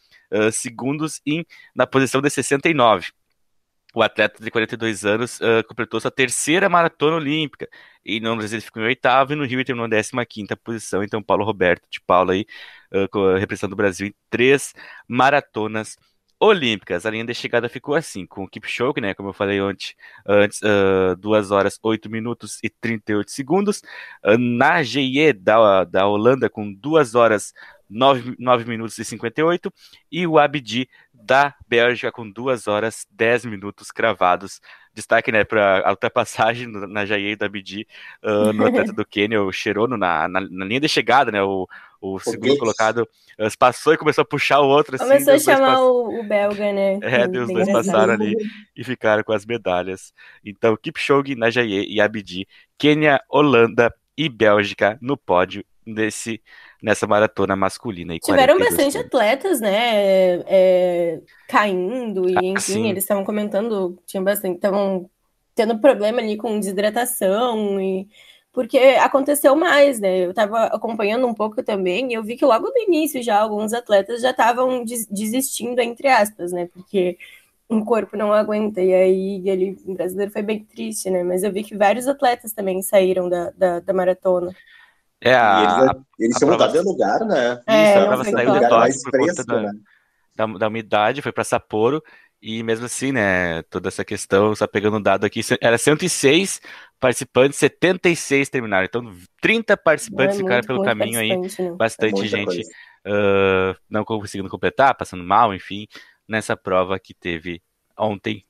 Segundos 0.53 1.21
em, 1.27 1.45
na 1.75 1.87
posição 1.87 2.21
de 2.21 2.31
69. 2.31 3.13
O 3.97 4.03
atleta 4.03 4.45
de 4.45 4.51
42 4.51 5.07
anos 5.07 5.41
uh, 5.41 5.67
completou 5.67 5.99
sua 5.99 6.11
terceira 6.11 6.69
maratona 6.69 7.17
olímpica. 7.17 7.67
E 8.05 8.21
no 8.21 8.37
Brasil 8.37 8.59
ele 8.59 8.65
ficou 8.65 8.83
em 8.83 8.87
oitavo 8.87 9.33
e 9.33 9.37
no 9.37 9.45
Rio 9.47 9.57
ele 9.57 9.65
terminou 9.65 9.89
na 9.89 10.27
15 10.27 10.55
posição. 10.57 11.03
Então, 11.03 11.23
Paulo 11.23 11.47
Roberto 11.47 11.89
de 11.91 11.99
Paula 12.03 12.35
aí, 12.35 12.45
uh, 12.93 13.37
representando 13.39 13.73
o 13.73 13.77
Brasil 13.77 14.07
em 14.09 14.15
três 14.29 14.75
maratonas 15.09 15.97
olímpicas. 15.97 16.16
A 17.07 17.11
linha 17.11 17.25
de 17.25 17.35
chegada 17.35 17.69
ficou 17.69 17.95
assim, 17.95 18.27
com 18.27 18.45
o 18.45 18.49
Kipchoge, 18.49 19.01
né, 19.01 19.15
como 19.15 19.31
eu 19.31 19.33
falei 19.33 19.59
antes, 19.59 19.95
antes 20.27 20.61
uh, 20.61 21.17
2 21.17 21.51
horas 21.51 21.79
8 21.83 22.11
minutos 22.11 22.59
e 22.63 22.69
38 22.69 23.31
segundos. 23.31 23.81
Uh, 24.23 24.37
na 24.37 24.83
GIE 24.83 25.33
da, 25.33 25.85
da 25.85 26.07
Holanda, 26.07 26.51
com 26.51 26.71
2 26.73 27.15
horas 27.15 27.55
9, 27.89 28.37
9 28.39 28.65
minutos 28.67 28.99
e 28.99 29.05
58, 29.05 29.73
e 30.11 30.27
o 30.27 30.39
Abdi 30.39 30.89
da 31.23 31.55
Bélgica 31.69 32.13
com 32.13 32.31
2 32.31 32.67
horas 32.67 33.07
10 33.11 33.47
minutos 33.47 33.91
cravados. 33.91 34.61
Destaque 34.95 35.31
né, 35.31 35.45
para 35.45 35.87
a 35.87 35.91
ultrapassagem 35.91 36.67
na 36.69 37.05
Jair 37.05 37.37
do 37.37 37.45
Abdi 37.45 37.87
uh, 38.23 38.53
no 38.53 38.67
atleta 38.67 38.93
do 38.93 39.05
Quênia, 39.05 39.43
o 39.43 39.53
Cherono, 39.53 39.97
na, 39.97 40.27
na, 40.29 40.41
na, 40.41 40.65
linha 40.65 40.81
de 40.81 40.89
chegada, 40.89 41.31
né? 41.31 41.43
O, 41.43 41.69
o 42.01 42.19
segundo 42.19 42.55
o 42.55 42.59
colocado 42.59 43.03
uh, 43.39 43.59
passou 43.59 43.93
e 43.93 43.99
começou 43.99 44.23
a 44.23 44.27
puxar 44.27 44.61
o 44.61 44.69
outro. 44.69 44.97
Assim, 44.97 45.05
começou 45.05 45.35
a 45.35 45.39
chamar 45.39 45.81
o, 45.81 46.21
o, 46.21 46.25
belga, 46.25 46.73
né? 46.73 46.99
É, 47.05 47.27
os 47.27 47.53
dois 47.53 47.71
passaram 47.71 48.15
ali 48.15 48.35
e 48.75 48.83
ficaram 48.85 49.23
com 49.23 49.33
as 49.33 49.45
medalhas. 49.45 50.15
Então, 50.45 50.77
Kipchoge, 50.77 51.35
Najaye 51.35 51.87
e 51.87 52.01
Abdi, 52.01 52.49
Quênia, 52.79 53.21
Holanda 53.29 53.93
e 54.17 54.29
Bélgica 54.29 54.99
no 55.03 55.17
pódio 55.17 55.63
desse 55.87 56.41
nessa 56.83 57.07
maratona 57.07 57.57
masculina. 57.57 58.15
E 58.15 58.21
Tiveram 58.21 58.59
bastante 58.59 58.99
atletas, 58.99 59.61
né, 59.61 60.43
é, 60.47 61.21
caindo, 61.49 62.29
e 62.29 62.37
ah, 62.37 62.41
enfim, 62.43 62.61
sim. 62.61 62.89
eles 62.89 63.05
estavam 63.05 63.25
comentando, 63.25 63.99
tinha 64.07 64.23
bastante, 64.23 64.57
estavam 64.57 65.09
tendo 65.55 65.79
problema 65.79 66.21
ali 66.21 66.37
com 66.37 66.59
desidratação, 66.59 67.81
e 67.81 68.09
porque 68.53 68.79
aconteceu 68.79 69.55
mais, 69.57 70.01
né, 70.01 70.25
eu 70.25 70.31
estava 70.31 70.67
acompanhando 70.67 71.27
um 71.27 71.35
pouco 71.35 71.63
também, 71.63 72.11
e 72.11 72.15
eu 72.15 72.23
vi 72.23 72.37
que 72.37 72.45
logo 72.45 72.69
no 72.69 72.79
início 72.79 73.23
já 73.23 73.41
alguns 73.41 73.73
atletas 73.73 74.21
já 74.21 74.31
estavam 74.31 74.85
des 74.85 75.07
desistindo, 75.07 75.81
entre 75.81 76.09
aspas, 76.09 76.53
né, 76.53 76.69
porque 76.73 77.19
um 77.69 77.85
corpo 77.85 78.17
não 78.17 78.33
aguenta, 78.33 78.81
e 78.81 78.95
aí 78.95 79.43
ele, 79.49 79.77
o 79.87 79.95
brasileiro 79.95 80.31
foi 80.31 80.43
bem 80.43 80.63
triste, 80.65 81.11
né, 81.11 81.23
mas 81.23 81.43
eu 81.43 81.53
vi 81.53 81.65
que 81.65 81.77
vários 81.77 82.07
atletas 82.07 82.53
também 82.53 82.81
saíram 82.83 83.29
da, 83.29 83.51
da, 83.51 83.81
da 83.81 83.93
maratona. 83.93 84.55
É, 85.27 85.35
a, 85.35 85.81
eles, 85.81 86.05
eles 86.21 86.39
tinham 86.39 86.53
mudado 86.53 86.73
de 86.73 86.81
lugar, 86.81 87.21
né? 87.21 87.61
É, 87.67 87.91
Isso, 87.91 87.99
a 87.99 88.07
prova 88.07 88.25
saiu 88.25 88.53
de 88.53 88.69
Tóquio 88.69 89.03
por 89.03 89.19
conta 89.19 89.45
da, 89.45 89.63
né? 89.63 89.73
da, 90.37 90.47
da, 90.47 90.69
umidade, 90.69 91.23
foi 91.23 91.33
para 91.33 91.43
Sapporo, 91.45 92.03
e 92.41 92.63
mesmo 92.63 92.87
assim, 92.87 93.13
né, 93.13 93.63
toda 93.65 93.89
essa 93.89 94.05
questão, 94.05 94.55
só 94.55 94.67
pegando 94.67 94.99
um 94.99 95.03
dado 95.03 95.25
aqui, 95.25 95.41
era 95.61 95.77
106 95.77 96.61
participantes, 97.01 97.59
76 97.59 98.49
terminaram, 98.49 98.85
então 98.85 99.13
30 99.41 99.77
participantes 99.77 100.37
é 100.37 100.39
ficaram 100.39 100.57
muito, 100.57 100.67
pelo 100.67 100.79
muito 100.79 100.89
caminho 100.89 101.19
aí, 101.19 101.37
né? 101.37 101.73
bastante 101.77 102.23
É 102.23 102.27
gente 102.27 102.61
uh, 102.61 103.77
não 103.91 104.05
conseguindo 104.05 104.49
completar, 104.49 104.95
passando 104.95 105.25
mal, 105.25 105.53
enfim, 105.53 105.87
nessa 106.29 106.57
prova 106.57 106.99
que 106.99 107.15
teve 107.15 107.63
ontem 107.99 108.45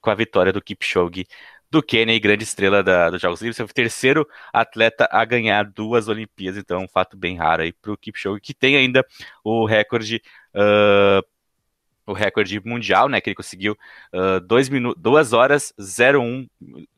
com 0.00 0.10
a 0.10 0.14
vitória 0.14 0.52
do 0.52 0.62
Kipchoge 0.62 1.26
do 1.72 1.82
e 1.90 2.20
grande 2.20 2.44
estrela 2.44 2.82
da, 2.82 3.08
dos 3.08 3.22
Jogos 3.22 3.40
Olímpicos. 3.40 3.56
Foi 3.56 3.64
o 3.64 3.68
terceiro 3.74 4.28
atleta 4.52 5.08
a 5.10 5.24
ganhar 5.24 5.64
duas 5.64 6.06
Olimpíadas, 6.06 6.58
então 6.58 6.82
um 6.82 6.88
fato 6.88 7.16
bem 7.16 7.38
raro 7.38 7.62
aí 7.62 7.72
para 7.72 7.92
o 7.92 7.96
Kipchoge, 7.96 8.42
que 8.42 8.52
tem 8.52 8.76
ainda 8.76 9.06
o 9.42 9.64
recorde 9.64 10.22
uh, 10.54 11.26
o 12.04 12.12
recorde 12.12 12.60
mundial, 12.62 13.08
né, 13.08 13.20
que 13.22 13.30
ele 13.30 13.34
conseguiu 13.34 13.76
uh, 14.12 14.40
2 14.40 15.32
horas 15.32 15.72
01 15.78 16.46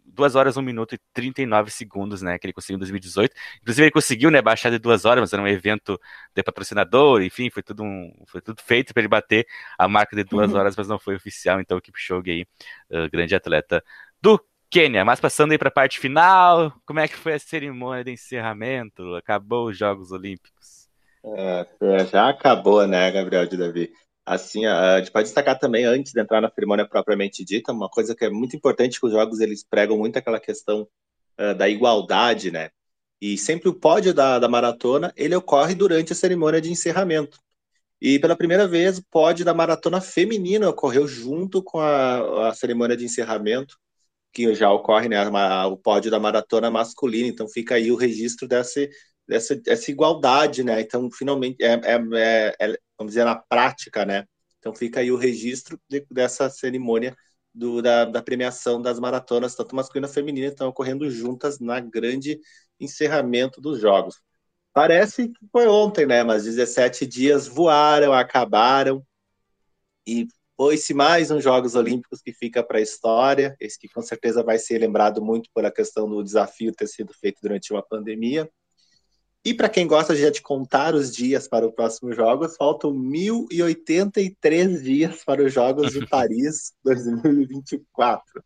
2 0.06 0.36
horas, 0.36 0.56
1 0.56 0.62
minuto 0.62 0.94
e 0.94 0.98
39 1.12 1.72
segundos, 1.72 2.22
né, 2.22 2.38
que 2.38 2.46
ele 2.46 2.52
conseguiu 2.52 2.76
em 2.76 2.78
2018. 2.78 3.34
Inclusive, 3.60 3.84
ele 3.84 3.90
conseguiu, 3.90 4.30
né, 4.30 4.40
baixar 4.40 4.70
de 4.70 4.78
2 4.78 5.04
horas, 5.04 5.20
mas 5.20 5.32
era 5.32 5.42
um 5.42 5.46
evento 5.48 6.00
de 6.32 6.42
patrocinador, 6.42 7.20
enfim, 7.20 7.50
foi 7.50 7.64
tudo, 7.64 7.82
um, 7.82 8.12
foi 8.26 8.40
tudo 8.40 8.62
feito 8.62 8.94
para 8.94 9.00
ele 9.00 9.08
bater 9.08 9.44
a 9.76 9.88
marca 9.88 10.14
de 10.14 10.22
2 10.22 10.52
uhum. 10.52 10.56
horas, 10.56 10.76
mas 10.76 10.86
não 10.86 11.00
foi 11.00 11.16
oficial, 11.16 11.60
então 11.60 11.76
o 11.76 11.80
Kipchoge 11.80 12.30
aí, 12.30 12.46
uh, 12.90 13.10
grande 13.10 13.34
atleta 13.34 13.82
do 14.22 14.40
Quênia. 14.74 15.04
Mas 15.04 15.20
passando 15.20 15.52
aí 15.52 15.58
para 15.58 15.68
a 15.68 15.70
parte 15.72 16.00
final, 16.00 16.74
como 16.84 16.98
é 16.98 17.06
que 17.06 17.14
foi 17.14 17.34
a 17.34 17.38
cerimônia 17.38 18.02
de 18.02 18.10
encerramento? 18.10 19.14
Acabou 19.14 19.68
os 19.68 19.78
Jogos 19.78 20.10
Olímpicos? 20.10 20.88
É, 21.24 22.04
já 22.10 22.28
acabou, 22.28 22.84
né, 22.84 23.08
Gabriel 23.12 23.46
de 23.46 23.56
Davi? 23.56 23.92
Assim, 24.26 24.66
a 24.66 24.98
gente 24.98 25.12
pode 25.12 25.26
destacar 25.28 25.56
também, 25.60 25.84
antes 25.84 26.10
de 26.10 26.20
entrar 26.20 26.40
na 26.40 26.50
cerimônia 26.50 26.88
propriamente 26.88 27.44
dita, 27.44 27.70
uma 27.70 27.88
coisa 27.88 28.16
que 28.16 28.24
é 28.24 28.30
muito 28.30 28.56
importante 28.56 28.98
que 28.98 29.06
os 29.06 29.12
jogos 29.12 29.38
eles 29.38 29.62
pregam 29.62 29.96
muito 29.96 30.16
aquela 30.16 30.40
questão 30.40 30.88
uh, 31.38 31.54
da 31.54 31.68
igualdade, 31.68 32.50
né? 32.50 32.70
E 33.20 33.38
sempre 33.38 33.68
o 33.68 33.74
pódio 33.78 34.12
da, 34.12 34.40
da 34.40 34.48
maratona, 34.48 35.12
ele 35.16 35.36
ocorre 35.36 35.76
durante 35.76 36.12
a 36.12 36.16
cerimônia 36.16 36.60
de 36.60 36.72
encerramento. 36.72 37.38
E 38.00 38.18
pela 38.18 38.34
primeira 38.34 38.66
vez, 38.66 38.98
o 38.98 39.04
pódio 39.08 39.44
da 39.44 39.54
maratona 39.54 40.00
feminina 40.00 40.68
ocorreu 40.68 41.06
junto 41.06 41.62
com 41.62 41.78
a, 41.78 42.48
a 42.48 42.54
cerimônia 42.54 42.96
de 42.96 43.04
encerramento, 43.04 43.78
que 44.34 44.52
já 44.54 44.70
ocorre, 44.72 45.08
né, 45.08 45.18
o 45.66 45.76
pódio 45.76 46.10
da 46.10 46.18
maratona 46.18 46.70
masculina. 46.70 47.28
Então 47.28 47.48
fica 47.48 47.76
aí 47.76 47.92
o 47.92 47.96
registro 47.96 48.48
dessa, 48.48 48.80
dessa, 49.26 49.54
dessa 49.56 49.90
igualdade, 49.90 50.64
né? 50.64 50.80
Então, 50.80 51.08
finalmente, 51.10 51.62
é, 51.62 51.74
é, 51.84 52.56
é, 52.60 52.78
vamos 52.98 53.12
dizer, 53.12 53.24
na 53.24 53.36
prática, 53.36 54.04
né? 54.04 54.24
Então 54.58 54.74
fica 54.74 55.00
aí 55.00 55.12
o 55.12 55.16
registro 55.16 55.80
de, 55.88 56.04
dessa 56.10 56.50
cerimônia 56.50 57.16
do, 57.54 57.80
da, 57.80 58.04
da, 58.04 58.22
premiação 58.22 58.82
das 58.82 58.98
maratonas, 58.98 59.54
tanto 59.54 59.76
masculina 59.76 60.08
e 60.08 60.12
feminina, 60.12 60.48
estão 60.48 60.68
ocorrendo 60.68 61.08
juntas 61.10 61.60
na 61.60 61.78
grande 61.80 62.40
encerramento 62.80 63.60
dos 63.60 63.80
Jogos. 63.80 64.20
Parece 64.72 65.28
que 65.28 65.46
foi 65.52 65.68
ontem, 65.68 66.06
né? 66.06 66.24
Mas 66.24 66.44
17 66.44 67.06
dias 67.06 67.46
voaram, 67.46 68.12
acabaram, 68.12 69.04
e 70.06 70.26
foi-se 70.56 70.94
mais 70.94 71.30
uns 71.30 71.42
Jogos 71.42 71.74
Olímpicos 71.74 72.22
que 72.22 72.32
fica 72.32 72.62
para 72.62 72.78
a 72.78 72.82
história, 72.82 73.56
esse 73.60 73.78
que 73.78 73.88
com 73.88 74.00
certeza 74.00 74.42
vai 74.42 74.58
ser 74.58 74.78
lembrado 74.78 75.22
muito 75.22 75.50
pela 75.54 75.70
questão 75.70 76.08
do 76.08 76.22
desafio 76.22 76.72
ter 76.72 76.86
sido 76.86 77.12
feito 77.12 77.40
durante 77.42 77.72
uma 77.72 77.82
pandemia. 77.82 78.48
E 79.44 79.52
para 79.52 79.68
quem 79.68 79.86
gosta 79.86 80.16
já 80.16 80.30
de 80.30 80.40
contar 80.40 80.94
os 80.94 81.14
dias 81.14 81.46
para 81.46 81.66
o 81.66 81.72
próximo 81.72 82.12
Jogos, 82.12 82.56
faltam 82.56 82.92
1.083 82.92 84.80
dias 84.80 85.22
para 85.24 85.44
os 85.44 85.52
Jogos 85.52 85.92
de 85.92 86.06
Paris 86.08 86.72
2024. 86.82 88.42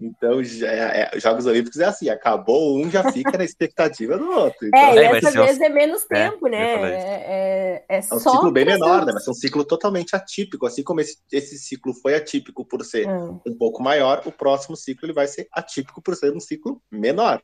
Então, 0.00 0.42
já, 0.42 0.66
é, 0.66 1.10
é, 1.14 1.20
Jogos 1.20 1.46
Olímpicos 1.46 1.78
é 1.78 1.84
assim, 1.84 2.08
acabou 2.08 2.78
um, 2.78 2.90
já 2.90 3.12
fica 3.12 3.38
na 3.38 3.44
expectativa 3.44 4.18
do 4.18 4.28
outro. 4.28 4.66
Então, 4.66 4.80
é, 4.80 5.16
e 5.16 5.20
dessa 5.20 5.44
vez 5.44 5.58
um... 5.58 5.64
é 5.64 5.68
menos 5.68 6.02
é, 6.10 6.30
tempo, 6.30 6.48
né? 6.48 6.58
É, 6.58 6.94
é, 6.94 7.84
é, 7.88 7.96
é 7.96 8.14
um 8.14 8.18
ciclo 8.18 8.50
bem 8.50 8.64
menor, 8.64 9.06
né? 9.06 9.12
Mas 9.14 9.26
é 9.26 9.30
um 9.30 9.34
ciclo 9.34 9.64
totalmente 9.64 10.16
atípico. 10.16 10.66
Assim 10.66 10.82
como 10.82 11.00
esse, 11.00 11.18
esse 11.30 11.58
ciclo 11.58 11.94
foi 11.94 12.14
atípico 12.14 12.64
por 12.64 12.84
ser 12.84 13.08
hum. 13.08 13.40
um 13.46 13.56
pouco 13.56 13.82
maior, 13.82 14.22
o 14.26 14.32
próximo 14.32 14.76
ciclo 14.76 15.06
ele 15.06 15.14
vai 15.14 15.28
ser 15.28 15.46
atípico 15.52 16.02
por 16.02 16.16
ser 16.16 16.34
um 16.34 16.40
ciclo 16.40 16.82
menor. 16.90 17.40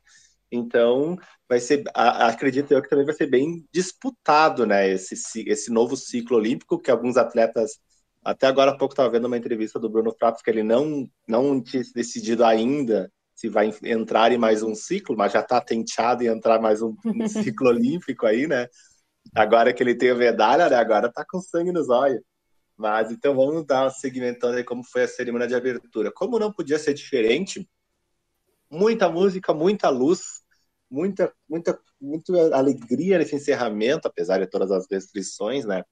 Então, 0.51 1.17
vai 1.47 1.61
ser, 1.61 1.83
acredito 1.93 2.73
eu 2.73 2.81
que 2.81 2.89
também 2.89 3.05
vai 3.05 3.15
ser 3.15 3.27
bem 3.27 3.65
disputado, 3.73 4.65
né, 4.65 4.89
esse, 4.89 5.15
esse 5.47 5.71
novo 5.71 5.95
ciclo 5.95 6.35
olímpico, 6.35 6.77
que 6.77 6.91
alguns 6.91 7.15
atletas, 7.15 7.79
até 8.23 8.47
agora 8.47 8.71
há 8.71 8.77
pouco 8.77 8.93
estava 8.93 9.09
vendo 9.09 9.25
uma 9.25 9.37
entrevista 9.37 9.79
do 9.79 9.89
Bruno 9.89 10.13
Fratos, 10.17 10.41
que 10.41 10.49
ele 10.49 10.63
não, 10.63 11.09
não 11.27 11.61
tinha 11.61 11.83
decidido 11.93 12.45
ainda 12.45 13.11
se 13.33 13.49
vai 13.49 13.71
entrar 13.83 14.31
em 14.31 14.37
mais 14.37 14.61
um 14.61 14.75
ciclo, 14.75 15.17
mas 15.17 15.31
já 15.31 15.39
está 15.39 15.59
tenteado 15.59 16.23
em 16.23 16.27
entrar 16.27 16.61
mais 16.61 16.81
um, 16.81 16.95
um 17.05 17.27
ciclo 17.27 17.69
olímpico 17.69 18.27
aí, 18.27 18.45
né, 18.45 18.67
agora 19.33 19.73
que 19.73 19.81
ele 19.81 19.95
tem 19.95 20.11
a 20.11 20.15
medalha, 20.15 20.69
né, 20.69 20.75
agora 20.75 21.07
está 21.07 21.25
com 21.25 21.41
sangue 21.41 21.71
nos 21.71 21.89
olhos. 21.89 22.21
Mas 22.77 23.11
então 23.11 23.35
vamos 23.35 23.65
dar 23.65 23.89
segmentando 23.91 24.57
aí 24.57 24.63
como 24.63 24.83
foi 24.83 25.03
a 25.03 25.07
cerimônia 25.07 25.47
de 25.47 25.53
abertura. 25.53 26.11
Como 26.11 26.39
não 26.39 26.51
podia 26.51 26.79
ser 26.79 26.95
diferente, 26.95 27.69
muita 28.71 29.07
música, 29.07 29.53
muita 29.53 29.89
luz, 29.89 30.41
muita, 30.89 31.31
muita, 31.47 31.79
muita 31.99 32.55
alegria 32.55 33.19
nesse 33.19 33.35
encerramento, 33.35 34.07
apesar 34.07 34.39
de 34.39 34.47
todas 34.47 34.71
as 34.71 34.87
restrições, 34.89 35.63
né? 35.63 35.83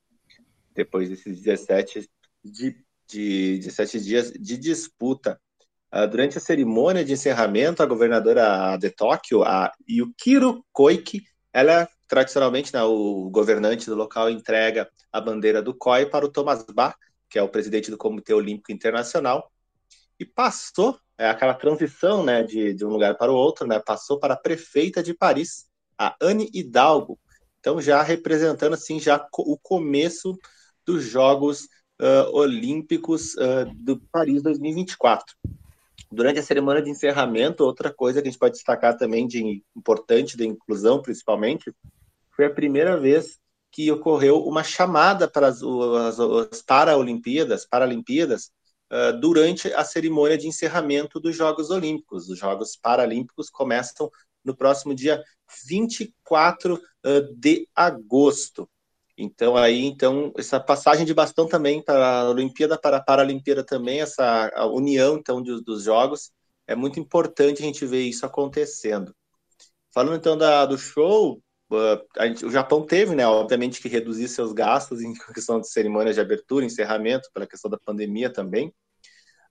Depois 0.73 1.09
desses 1.09 1.41
17, 1.41 2.09
de, 2.43 2.83
de 3.07 3.59
17 3.59 3.99
dias 3.99 4.31
de 4.31 4.57
disputa. 4.57 5.39
Uh, 5.93 6.07
durante 6.07 6.37
a 6.37 6.41
cerimônia 6.41 7.03
de 7.03 7.13
encerramento, 7.13 7.81
a 7.81 7.85
governadora 7.85 8.77
de 8.77 8.89
Tóquio, 8.91 9.43
a 9.43 9.71
Yukiro 9.89 10.63
Koike, 10.71 11.23
ela 11.51 11.89
tradicionalmente, 12.07 12.73
né, 12.73 12.81
o 12.83 13.29
governante 13.29 13.87
do 13.87 13.95
local 13.95 14.29
entrega 14.29 14.89
a 15.11 15.21
bandeira 15.21 15.61
do 15.61 15.75
COI 15.75 16.07
para 16.07 16.25
o 16.25 16.31
Thomas 16.31 16.63
Bach, 16.63 16.95
que 17.29 17.37
é 17.37 17.43
o 17.43 17.49
presidente 17.49 17.91
do 17.91 17.97
Comitê 17.97 18.33
Olímpico 18.33 18.71
Internacional, 18.71 19.51
e 20.19 20.25
passou 20.25 20.99
é 21.19 21.29
aquela 21.29 21.53
transição 21.53 22.23
né, 22.23 22.43
de, 22.43 22.73
de 22.73 22.85
um 22.85 22.89
lugar 22.89 23.17
para 23.17 23.29
o 23.29 23.35
outro, 23.35 23.67
né, 23.67 23.77
passou 23.77 24.17
para 24.17 24.35
a 24.35 24.37
prefeita 24.37 25.03
de 25.03 25.13
Paris, 25.13 25.67
a 25.97 26.15
Anne 26.21 26.49
Hidalgo, 26.53 27.19
então 27.59 27.81
já 27.81 28.01
representando 28.01 28.73
assim 28.73 29.01
já 29.01 29.27
o 29.37 29.57
começo 29.57 30.37
dos 30.85 31.03
Jogos 31.03 31.67
uh, 31.99 32.35
Olímpicos 32.35 33.35
uh, 33.35 33.65
do 33.75 33.99
Paris 34.11 34.41
2024. 34.41 35.35
Durante 36.11 36.39
a 36.39 36.43
cerimônia 36.43 36.81
de 36.81 36.89
encerramento, 36.89 37.63
outra 37.63 37.93
coisa 37.93 38.21
que 38.21 38.27
a 38.27 38.31
gente 38.31 38.39
pode 38.39 38.55
destacar 38.55 38.97
também 38.97 39.27
de 39.27 39.63
importante 39.75 40.35
da 40.35 40.43
inclusão, 40.43 41.01
principalmente, 41.01 41.71
foi 42.35 42.45
a 42.45 42.49
primeira 42.49 42.97
vez 42.97 43.39
que 43.71 43.91
ocorreu 43.91 44.43
uma 44.43 44.63
chamada 44.63 45.27
para 45.27 45.47
as, 45.47 45.61
as, 45.61 46.19
as 46.19 46.61
Paralimpíadas, 46.61 47.65
Paralimpíadas 47.65 48.51
uh, 48.91 49.19
durante 49.19 49.71
a 49.73 49.83
cerimônia 49.83 50.37
de 50.37 50.47
encerramento 50.47 51.19
dos 51.19 51.35
Jogos 51.35 51.69
Olímpicos. 51.69 52.29
Os 52.29 52.39
Jogos 52.39 52.75
Paralímpicos 52.75 53.49
começam 53.49 54.09
no 54.43 54.55
próximo 54.55 54.95
dia 54.95 55.21
24 55.67 56.75
uh, 56.75 56.79
de 57.35 57.67
agosto. 57.75 58.67
Então 59.21 59.57
aí, 59.57 59.83
então 59.83 60.31
essa 60.37 60.59
passagem 60.61 61.05
de 61.05 61.13
bastão 61.13 61.45
também 61.45 61.83
para 61.83 62.21
a 62.21 62.29
Olimpíada, 62.29 62.79
para 62.79 62.97
a 62.97 63.03
Paralimpíada 63.03 63.65
também, 63.65 63.99
essa 64.01 64.49
união 64.71 65.17
então 65.17 65.41
dos, 65.41 65.61
dos 65.61 65.83
jogos 65.83 66.31
é 66.65 66.73
muito 66.75 66.99
importante 66.99 67.61
a 67.61 67.65
gente 67.65 67.85
ver 67.85 68.03
isso 68.03 68.25
acontecendo. 68.25 69.13
Falando 69.93 70.15
então 70.15 70.37
da, 70.37 70.65
do 70.65 70.77
show, 70.77 71.41
uh, 71.71 72.23
gente, 72.23 72.45
o 72.45 72.51
Japão 72.51 72.85
teve, 72.85 73.13
né, 73.15 73.27
obviamente 73.27 73.81
que 73.81 73.89
reduzir 73.89 74.29
seus 74.29 74.53
gastos 74.53 75.01
em 75.01 75.13
questão 75.33 75.59
de 75.59 75.69
cerimônias 75.69 76.15
de 76.15 76.21
abertura, 76.21 76.65
encerramento, 76.65 77.29
pela 77.33 77.47
questão 77.47 77.69
da 77.69 77.77
pandemia 77.77 78.31
também 78.31 78.73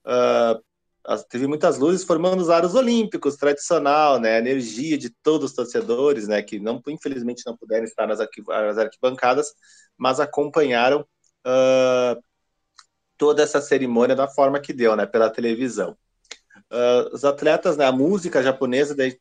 uh, 0.09 0.63
teve 1.29 1.47
muitas 1.47 1.79
luzes 1.79 2.05
formando 2.05 2.41
os 2.41 2.51
aros 2.51 2.75
olímpicos, 2.75 3.37
tradicional, 3.37 4.21
né? 4.21 4.37
A 4.37 4.39
energia 4.39 4.99
de 4.99 5.11
todos 5.11 5.51
os 5.51 5.57
torcedores, 5.57 6.29
né? 6.29 6.43
Que 6.43 6.59
não, 6.59 6.83
infelizmente 6.89 7.43
não 7.47 7.57
puderam 7.57 7.85
estar 7.85 8.07
nas, 8.07 8.21
arquibancadas, 8.21 9.55
mas 9.97 10.21
acompanharam 10.21 11.01
uh, 11.47 12.23
toda 13.17 13.43
essa 13.43 13.61
cerimônia 13.61 14.15
da 14.15 14.29
forma 14.29 14.61
que 14.61 14.73
deu, 14.73 14.95
né? 14.97 15.07
Pela 15.07 15.31
televisão. 15.31 15.97
Uh, 16.71 17.15
os 17.15 17.25
atletas, 17.25 17.77
né? 17.77 17.87
A 17.87 17.93
música 17.93 18.43
japonesa 18.43 18.95
daí, 18.95 19.19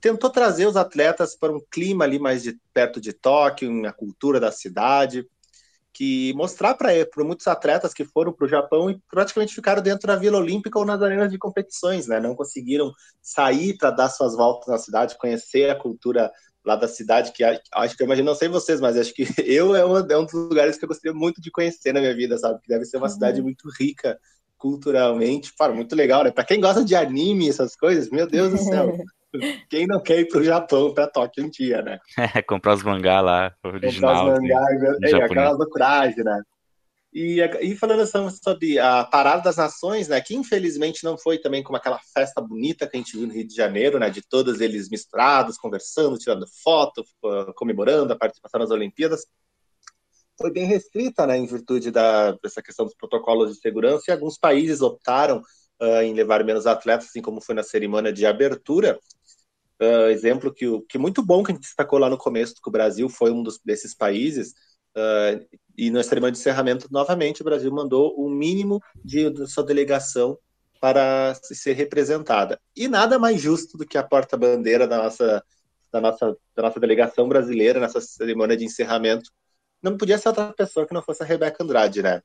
tentou 0.00 0.28
trazer 0.28 0.66
os 0.66 0.76
atletas 0.76 1.36
para 1.36 1.52
um 1.52 1.60
clima 1.70 2.04
ali 2.04 2.18
mais 2.18 2.42
de 2.42 2.58
perto 2.74 3.00
de 3.00 3.12
Tóquio, 3.12 3.86
a 3.86 3.92
cultura 3.92 4.38
da 4.38 4.52
cidade 4.52 5.26
que 5.92 6.32
mostrar 6.34 6.74
para 6.74 6.92
muitos 7.18 7.46
atletas 7.46 7.92
que 7.92 8.04
foram 8.04 8.32
para 8.32 8.46
o 8.46 8.48
Japão 8.48 8.90
e 8.90 8.98
praticamente 9.10 9.54
ficaram 9.54 9.82
dentro 9.82 10.06
da 10.06 10.16
Vila 10.16 10.38
Olímpica 10.38 10.78
ou 10.78 10.84
nas 10.84 11.02
arenas 11.02 11.30
de 11.30 11.38
competições, 11.38 12.06
né? 12.06 12.18
Não 12.18 12.34
conseguiram 12.34 12.92
sair 13.20 13.76
para 13.76 13.90
dar 13.90 14.08
suas 14.08 14.34
voltas 14.34 14.68
na 14.68 14.78
cidade, 14.78 15.18
conhecer 15.18 15.68
a 15.68 15.78
cultura 15.78 16.32
lá 16.64 16.76
da 16.76 16.88
cidade, 16.88 17.32
que 17.32 17.44
acho 17.44 17.96
que 17.96 18.02
eu 18.02 18.06
imagino, 18.06 18.26
não 18.26 18.36
sei 18.36 18.48
vocês, 18.48 18.80
mas 18.80 18.96
acho 18.96 19.12
que 19.12 19.24
eu 19.44 19.74
é, 19.74 19.84
uma, 19.84 20.06
é 20.08 20.16
um 20.16 20.24
dos 20.24 20.32
lugares 20.32 20.78
que 20.78 20.84
eu 20.84 20.88
gostaria 20.88 21.16
muito 21.16 21.40
de 21.40 21.50
conhecer 21.50 21.92
na 21.92 22.00
minha 22.00 22.14
vida, 22.14 22.38
sabe? 22.38 22.60
Que 22.62 22.68
deve 22.68 22.84
ser 22.84 22.96
uma 22.96 23.06
uhum. 23.06 23.12
cidade 23.12 23.42
muito 23.42 23.68
rica 23.78 24.18
culturalmente, 24.56 25.52
para 25.58 25.74
muito 25.74 25.96
legal, 25.96 26.22
né? 26.22 26.30
Para 26.30 26.44
quem 26.44 26.60
gosta 26.60 26.84
de 26.84 26.94
anime, 26.94 27.48
essas 27.48 27.74
coisas, 27.74 28.08
meu 28.10 28.28
Deus 28.28 28.52
do 28.52 28.58
céu. 28.58 28.96
Quem 29.68 29.86
não 29.86 30.00
quer 30.02 30.20
ir 30.20 30.28
pro 30.28 30.44
Japão, 30.44 30.92
pra 30.92 31.06
Tóquio 31.06 31.44
um 31.44 31.50
dia, 31.50 31.82
né? 31.82 31.98
É, 32.36 32.42
comprar 32.42 32.74
os 32.74 32.82
mangá 32.82 33.20
lá, 33.20 33.54
original. 33.64 34.26
Comprar 34.26 34.34
os 34.34 34.40
mangá, 34.40 34.64
assim, 35.04 35.16
é, 35.16 35.24
aquela 35.24 35.50
loucuragem, 35.52 36.24
né? 36.24 36.42
E, 37.14 37.42
e 37.60 37.76
falando 37.76 38.06
sobre 38.30 38.78
a 38.78 39.04
Parada 39.04 39.42
das 39.42 39.56
Nações, 39.56 40.08
né, 40.08 40.18
que 40.22 40.34
infelizmente 40.34 41.04
não 41.04 41.18
foi 41.18 41.36
também 41.36 41.62
como 41.62 41.76
aquela 41.76 42.00
festa 42.14 42.40
bonita 42.40 42.88
que 42.88 42.96
a 42.96 42.98
gente 42.98 43.18
viu 43.18 43.26
no 43.26 43.34
Rio 43.34 43.46
de 43.46 43.54
Janeiro, 43.54 43.98
né, 43.98 44.08
de 44.08 44.22
todos 44.22 44.62
eles 44.62 44.88
misturados, 44.88 45.58
conversando, 45.58 46.16
tirando 46.16 46.46
foto, 46.64 47.04
comemorando 47.54 48.14
a 48.14 48.18
participação 48.18 48.60
nas 48.60 48.70
Olimpíadas, 48.70 49.26
foi 50.40 50.50
bem 50.50 50.64
restrita, 50.64 51.26
né, 51.26 51.36
em 51.36 51.44
virtude 51.44 51.90
da, 51.90 52.32
dessa 52.42 52.62
questão 52.62 52.86
dos 52.86 52.94
protocolos 52.94 53.52
de 53.52 53.60
segurança, 53.60 54.04
e 54.08 54.12
alguns 54.12 54.38
países 54.38 54.80
optaram 54.80 55.42
uh, 55.82 56.02
em 56.02 56.14
levar 56.14 56.44
menos 56.44 56.66
atletas, 56.66 57.08
assim 57.08 57.20
como 57.20 57.40
foi 57.40 57.54
na 57.54 57.62
cerimônia 57.62 58.12
de 58.12 58.24
abertura. 58.24 58.98
Uh, 59.80 60.10
exemplo 60.10 60.54
que, 60.54 60.66
que 60.88 60.96
muito 60.96 61.24
bom 61.24 61.42
que 61.42 61.50
a 61.50 61.54
gente 61.54 61.64
destacou 61.64 61.98
lá 61.98 62.08
no 62.08 62.16
começo, 62.16 62.54
que 62.54 62.68
o 62.68 62.72
Brasil 62.72 63.08
foi 63.08 63.32
um 63.32 63.42
dos, 63.42 63.58
desses 63.64 63.94
países, 63.94 64.52
uh, 64.96 65.44
e 65.76 65.90
na 65.90 66.02
cerimônia 66.02 66.32
de 66.32 66.38
encerramento, 66.38 66.86
novamente, 66.90 67.42
o 67.42 67.44
Brasil 67.44 67.72
mandou 67.72 68.14
o 68.16 68.30
mínimo 68.30 68.80
de, 69.04 69.28
de 69.30 69.46
sua 69.50 69.64
delegação 69.64 70.38
para 70.80 71.34
ser 71.42 71.72
representada. 71.74 72.60
E 72.76 72.88
nada 72.88 73.18
mais 73.18 73.40
justo 73.40 73.76
do 73.76 73.86
que 73.86 73.98
a 73.98 74.02
porta-bandeira 74.02 74.86
da 74.86 74.98
nossa, 74.98 75.42
da, 75.90 76.00
nossa, 76.00 76.36
da 76.54 76.62
nossa 76.62 76.80
delegação 76.80 77.28
brasileira 77.28 77.80
nessa 77.80 78.00
cerimônia 78.00 78.56
de 78.56 78.64
encerramento. 78.64 79.30
Não 79.80 79.96
podia 79.96 80.18
ser 80.18 80.28
outra 80.28 80.52
pessoa 80.52 80.86
que 80.86 80.94
não 80.94 81.02
fosse 81.02 81.22
a 81.22 81.26
Rebeca 81.26 81.62
Andrade, 81.62 82.02
né? 82.02 82.20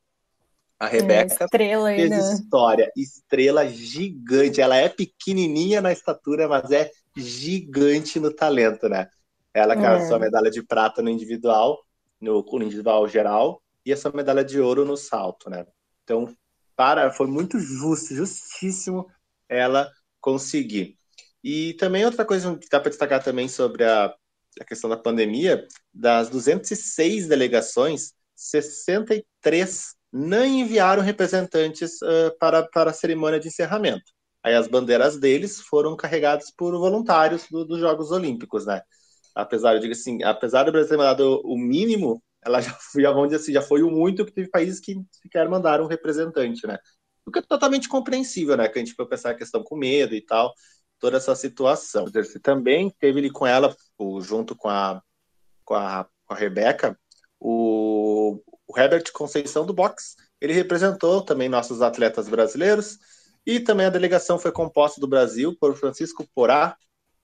A 0.79 0.87
é, 0.87 0.89
Rebeca 0.89 1.45
estrela 1.45 1.89
fez 1.89 2.09
né? 2.09 2.33
história, 2.33 2.91
estrela 2.95 3.67
gigante. 3.67 4.61
Ela 4.61 4.77
é 4.77 4.87
pequenininha 4.87 5.81
na 5.81 5.91
estatura, 5.91 6.47
mas 6.47 6.71
é 6.71 6.91
gigante 7.15 8.19
no 8.19 8.31
talento, 8.31 8.87
né? 8.87 9.09
Ela 9.53 9.75
com 9.75 9.85
é. 9.85 9.95
a 9.95 10.07
sua 10.07 10.19
medalha 10.19 10.51
de 10.51 10.61
prata 10.61 11.01
no 11.01 11.09
individual, 11.09 11.79
no, 12.21 12.43
no 12.43 12.63
individual 12.63 13.07
geral, 13.07 13.61
e 13.83 13.91
a 13.91 13.97
sua 13.97 14.11
medalha 14.11 14.45
de 14.45 14.59
ouro 14.59 14.85
no 14.85 14.95
salto, 14.95 15.49
né? 15.49 15.65
Então, 16.03 16.31
para, 16.75 17.11
foi 17.11 17.25
muito 17.25 17.59
justo, 17.59 18.13
justíssimo 18.13 19.07
ela 19.49 19.89
conseguir. 20.21 20.95
E 21.43 21.73
também 21.73 22.05
outra 22.05 22.23
coisa 22.23 22.55
que 22.57 22.69
dá 22.69 22.79
para 22.79 22.89
destacar 22.89 23.23
também 23.23 23.47
sobre 23.47 23.83
a, 23.83 24.13
a 24.59 24.65
questão 24.65 24.89
da 24.89 24.97
pandemia, 24.97 25.65
das 25.91 26.29
206 26.29 27.27
delegações, 27.27 28.13
63 28.35 29.96
não 30.11 30.45
enviaram 30.45 31.03
representantes 31.03 32.01
uh, 32.01 32.37
para, 32.39 32.63
para 32.63 32.91
a 32.91 32.93
cerimônia 32.93 33.39
de 33.39 33.47
encerramento. 33.47 34.11
Aí 34.43 34.55
as 34.55 34.67
bandeiras 34.67 35.19
deles 35.19 35.59
foram 35.59 35.95
carregadas 35.95 36.51
por 36.51 36.71
voluntários 36.77 37.45
do, 37.51 37.65
dos 37.65 37.79
Jogos 37.79 38.11
Olímpicos, 38.11 38.65
né? 38.65 38.81
Apesar, 39.35 39.75
eu 39.75 39.79
digo 39.79 39.93
assim, 39.93 40.23
apesar 40.23 40.63
do 40.63 40.71
Brasil 40.71 40.89
ter 40.89 40.97
mandado 40.97 41.41
o 41.43 41.57
mínimo, 41.57 42.23
ela 42.43 42.61
já 42.61 42.71
foi, 42.73 43.03
vamos 43.03 43.29
dizer 43.29 43.41
assim, 43.41 43.53
já 43.53 43.61
foi 43.61 43.83
o 43.83 43.91
muito 43.91 44.25
que 44.25 44.31
teve 44.31 44.49
países 44.49 44.79
que 44.79 44.95
sequer 45.11 45.49
mandaram 45.49 45.83
um 45.83 45.87
representante, 45.87 46.65
né? 46.65 46.77
O 47.25 47.31
que 47.31 47.39
é 47.39 47.41
totalmente 47.41 47.89
compreensível, 47.89 48.55
né? 48.55 48.69
Que 48.69 48.79
a 48.79 48.83
gente 48.83 48.95
foi 48.95 49.05
pensar 49.05 49.31
a 49.31 49.35
questão 49.35 49.61
com 49.63 49.75
medo 49.75 50.15
e 50.15 50.21
tal, 50.21 50.53
toda 50.97 51.17
essa 51.17 51.35
situação. 51.35 52.05
Também 52.41 52.89
teve 52.99 53.19
ali 53.19 53.29
com 53.29 53.45
ela, 53.45 53.75
junto 54.21 54.55
com 54.55 54.69
a, 54.69 55.01
com 55.65 55.75
a, 55.75 56.07
com 56.25 56.33
a 56.33 56.37
Rebeca, 56.37 56.97
o, 57.39 58.41
o 58.67 58.77
Herbert 58.77 59.11
Conceição 59.13 59.65
do 59.65 59.73
boxe. 59.73 60.15
Ele 60.41 60.53
representou 60.53 61.21
também 61.21 61.49
nossos 61.49 61.81
atletas 61.81 62.27
brasileiros 62.27 62.99
e 63.45 63.59
também 63.59 63.85
a 63.85 63.89
delegação 63.89 64.37
foi 64.37 64.51
composta 64.51 64.99
do 64.99 65.07
Brasil 65.07 65.55
por 65.59 65.75
Francisco 65.75 66.27
Porá, 66.35 66.75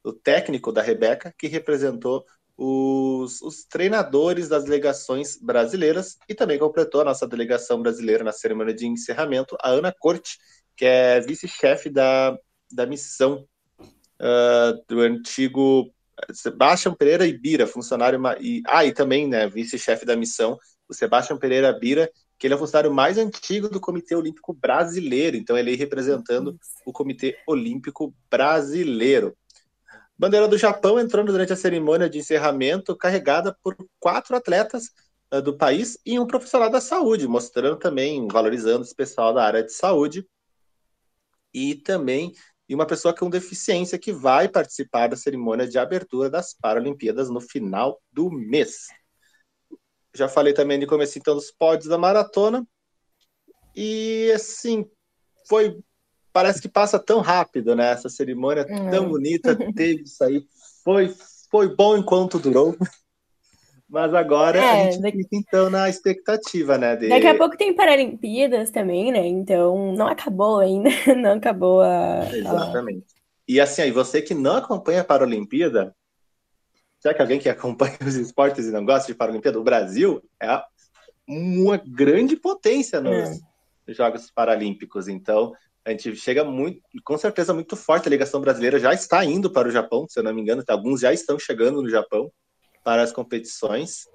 o 0.03 0.13
técnico 0.13 0.71
da 0.71 0.81
Rebeca, 0.81 1.33
que 1.37 1.47
representou 1.47 2.25
os, 2.57 3.41
os, 3.41 3.65
treinadores 3.65 4.47
das 4.47 4.63
delegações 4.63 5.37
brasileiras 5.37 6.17
e 6.29 6.35
também 6.35 6.59
completou 6.59 7.01
a 7.01 7.05
nossa 7.05 7.27
delegação 7.27 7.81
brasileira 7.81 8.23
na 8.23 8.31
cerimônia 8.31 8.73
de 8.73 8.85
encerramento, 8.85 9.57
a 9.59 9.69
Ana 9.69 9.93
Corte, 9.97 10.37
que 10.75 10.85
é 10.85 11.19
vice-chefe 11.19 11.89
da, 11.89 12.37
da 12.71 12.85
missão 12.85 13.47
uh, 13.79 14.83
do 14.87 15.01
antigo 15.01 15.91
Sebastião 16.31 16.95
Pereira 16.95 17.25
Ibira, 17.25 17.65
funcionário 17.65 18.19
e 18.39 18.61
ah, 18.67 18.85
e 18.85 18.93
também 18.93 19.27
né, 19.27 19.47
vice-chefe 19.47 20.05
da 20.05 20.15
missão 20.15 20.57
o 20.93 20.95
Sebastião 20.95 21.37
Pereira 21.37 21.73
Bira, 21.73 22.09
que 22.37 22.47
ele 22.47 22.53
é 22.53 22.57
o 22.57 22.59
funcionário 22.59 22.93
mais 22.93 23.17
antigo 23.17 23.67
do 23.67 23.79
Comitê 23.79 24.15
Olímpico 24.15 24.53
Brasileiro, 24.53 25.35
então 25.35 25.57
ele 25.57 25.75
representando 25.75 26.57
o 26.85 26.93
Comitê 26.93 27.37
Olímpico 27.47 28.13
Brasileiro. 28.29 29.35
Bandeira 30.17 30.47
do 30.47 30.57
Japão 30.57 30.99
entrando 30.99 31.31
durante 31.31 31.51
a 31.51 31.57
cerimônia 31.57 32.09
de 32.09 32.19
encerramento, 32.19 32.95
carregada 32.95 33.57
por 33.63 33.75
quatro 33.99 34.35
atletas 34.35 34.91
uh, 35.33 35.41
do 35.41 35.57
país 35.57 35.97
e 36.05 36.19
um 36.19 36.27
profissional 36.27 36.69
da 36.69 36.79
saúde, 36.79 37.27
mostrando 37.27 37.77
também, 37.77 38.27
valorizando 38.27 38.83
esse 38.83 38.95
pessoal 38.95 39.33
da 39.33 39.43
área 39.43 39.63
de 39.63 39.73
saúde. 39.73 40.25
E 41.53 41.75
também 41.75 42.33
e 42.69 42.75
uma 42.75 42.87
pessoa 42.87 43.13
com 43.13 43.29
deficiência 43.29 43.99
que 43.99 44.13
vai 44.13 44.47
participar 44.47 45.07
da 45.07 45.17
cerimônia 45.17 45.67
de 45.67 45.77
abertura 45.77 46.29
das 46.29 46.53
Paralimpíadas 46.53 47.29
no 47.29 47.41
final 47.41 48.01
do 48.11 48.31
mês 48.31 48.87
já 50.15 50.27
falei 50.27 50.53
também 50.53 50.79
de 50.79 50.87
começo 50.87 51.17
então 51.17 51.35
dos 51.35 51.51
pódios 51.51 51.89
da 51.89 51.97
maratona. 51.97 52.65
E 53.75 54.31
assim, 54.33 54.85
foi 55.47 55.77
parece 56.33 56.61
que 56.61 56.67
passa 56.67 56.97
tão 56.97 57.21
rápido, 57.21 57.75
né? 57.75 57.91
Essa 57.91 58.09
cerimônia 58.09 58.65
uhum. 58.67 58.89
tão 58.89 59.07
bonita, 59.07 59.55
teve 59.75 60.03
isso 60.03 60.23
aí. 60.23 60.43
Foi, 60.83 61.13
foi 61.49 61.73
bom 61.75 61.95
enquanto 61.95 62.39
durou. 62.39 62.75
Mas 63.87 64.11
agora 64.15 64.57
é, 64.57 64.71
a 64.71 64.91
gente 64.91 65.01
daqui... 65.01 65.17
fica 65.19 65.35
então 65.35 65.69
na 65.69 65.87
expectativa, 65.87 66.79
né? 66.79 66.95
De... 66.95 67.09
Daqui 67.09 67.27
a 67.27 67.37
pouco 67.37 67.55
tem 67.55 67.75
Paralimpíadas 67.75 68.71
também, 68.71 69.11
né? 69.11 69.27
Então 69.27 69.93
não 69.93 70.07
acabou 70.07 70.57
ainda, 70.57 70.89
não 71.15 71.33
acabou 71.33 71.81
a. 71.81 72.27
Exatamente. 72.33 73.05
E 73.47 73.61
assim, 73.61 73.83
aí 73.83 73.91
você 73.91 74.19
que 74.19 74.33
não 74.33 74.55
acompanha 74.55 75.01
a 75.01 75.05
Paralimpíada, 75.05 75.95
Será 77.03 77.13
que 77.13 77.21
alguém 77.21 77.37
que 77.37 77.49
acompanha 77.49 77.97
os 78.07 78.15
esportes 78.15 78.65
e 78.65 78.71
não 78.71 78.85
gosta 78.85 79.07
de 79.07 79.13
Paralimpíada? 79.13 79.59
O 79.59 79.63
Brasil 79.63 80.23
é 80.41 80.63
uma 81.27 81.75
grande 81.75 82.37
potência 82.37 83.01
nos 83.01 83.41
é. 83.85 83.93
Jogos 83.93 84.31
Paralímpicos. 84.31 85.09
Então, 85.09 85.51
a 85.83 85.91
gente 85.91 86.15
chega 86.15 86.45
muito, 86.45 86.81
com 87.03 87.17
certeza, 87.17 87.53
muito 87.53 87.75
forte. 87.75 88.07
A 88.07 88.09
ligação 88.09 88.39
brasileira 88.39 88.79
já 88.79 88.93
está 88.93 89.25
indo 89.25 89.51
para 89.51 89.67
o 89.67 89.71
Japão, 89.71 90.05
se 90.07 90.17
eu 90.17 90.23
não 90.23 90.33
me 90.33 90.41
engano, 90.41 90.63
alguns 90.65 91.01
já 91.01 91.11
estão 91.11 91.37
chegando 91.37 91.81
no 91.81 91.89
Japão 91.89 92.31
para 92.85 93.03
as 93.03 93.11
competições. 93.11 94.05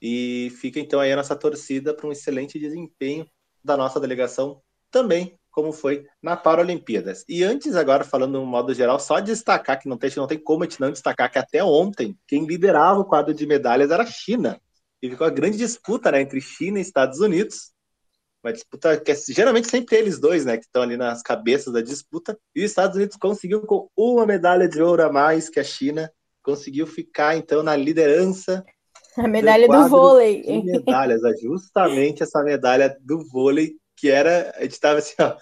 E 0.00 0.52
fica 0.60 0.78
então 0.78 1.00
aí 1.00 1.10
a 1.10 1.16
nossa 1.16 1.34
torcida 1.34 1.92
para 1.92 2.06
um 2.06 2.12
excelente 2.12 2.60
desempenho 2.60 3.28
da 3.64 3.76
nossa 3.76 3.98
delegação 3.98 4.62
também 4.88 5.36
como 5.56 5.72
foi 5.72 6.04
na 6.22 6.36
Paralimpíadas. 6.36 7.24
E 7.26 7.42
antes, 7.42 7.74
agora, 7.74 8.04
falando 8.04 8.32
no 8.32 8.44
modo 8.44 8.74
geral, 8.74 9.00
só 9.00 9.20
destacar 9.20 9.80
que 9.80 9.88
não 9.88 9.96
tem, 9.96 10.10
não 10.14 10.26
tem 10.26 10.38
como 10.38 10.62
a 10.62 10.66
gente 10.66 10.78
não 10.78 10.92
destacar 10.92 11.32
que 11.32 11.38
até 11.38 11.64
ontem, 11.64 12.14
quem 12.28 12.44
liderava 12.44 13.00
o 13.00 13.06
quadro 13.06 13.32
de 13.32 13.46
medalhas 13.46 13.90
era 13.90 14.02
a 14.02 14.06
China. 14.06 14.60
E 15.02 15.08
ficou 15.08 15.26
a 15.26 15.30
grande 15.30 15.56
disputa 15.56 16.12
né, 16.12 16.20
entre 16.20 16.42
China 16.42 16.78
e 16.78 16.82
Estados 16.82 17.20
Unidos. 17.20 17.72
Uma 18.44 18.52
disputa 18.52 19.00
que 19.00 19.10
é, 19.10 19.16
geralmente 19.30 19.70
sempre 19.70 19.96
eles 19.96 20.20
dois, 20.20 20.44
né, 20.44 20.58
que 20.58 20.66
estão 20.66 20.82
ali 20.82 20.98
nas 20.98 21.22
cabeças 21.22 21.72
da 21.72 21.80
disputa. 21.80 22.38
E 22.54 22.62
os 22.62 22.70
Estados 22.70 22.94
Unidos 22.94 23.16
conseguiu 23.16 23.62
com 23.62 23.88
uma 23.96 24.26
medalha 24.26 24.68
de 24.68 24.82
ouro 24.82 25.02
a 25.02 25.10
mais 25.10 25.48
que 25.48 25.58
a 25.58 25.64
China, 25.64 26.12
conseguiu 26.42 26.86
ficar 26.86 27.34
então 27.34 27.62
na 27.62 27.74
liderança 27.74 28.62
a 29.16 29.26
medalha 29.26 29.66
do, 29.66 29.72
do 29.72 29.88
vôlei. 29.88 30.42
medalhas, 30.62 31.24
é 31.24 31.34
justamente 31.38 32.22
essa 32.22 32.42
medalha 32.42 32.94
do 33.00 33.26
vôlei 33.26 33.74
que 33.96 34.10
era, 34.10 34.52
a 34.56 34.62
gente 34.62 34.72
estava 34.72 34.98
assim, 34.98 35.14
ó, 35.20 35.36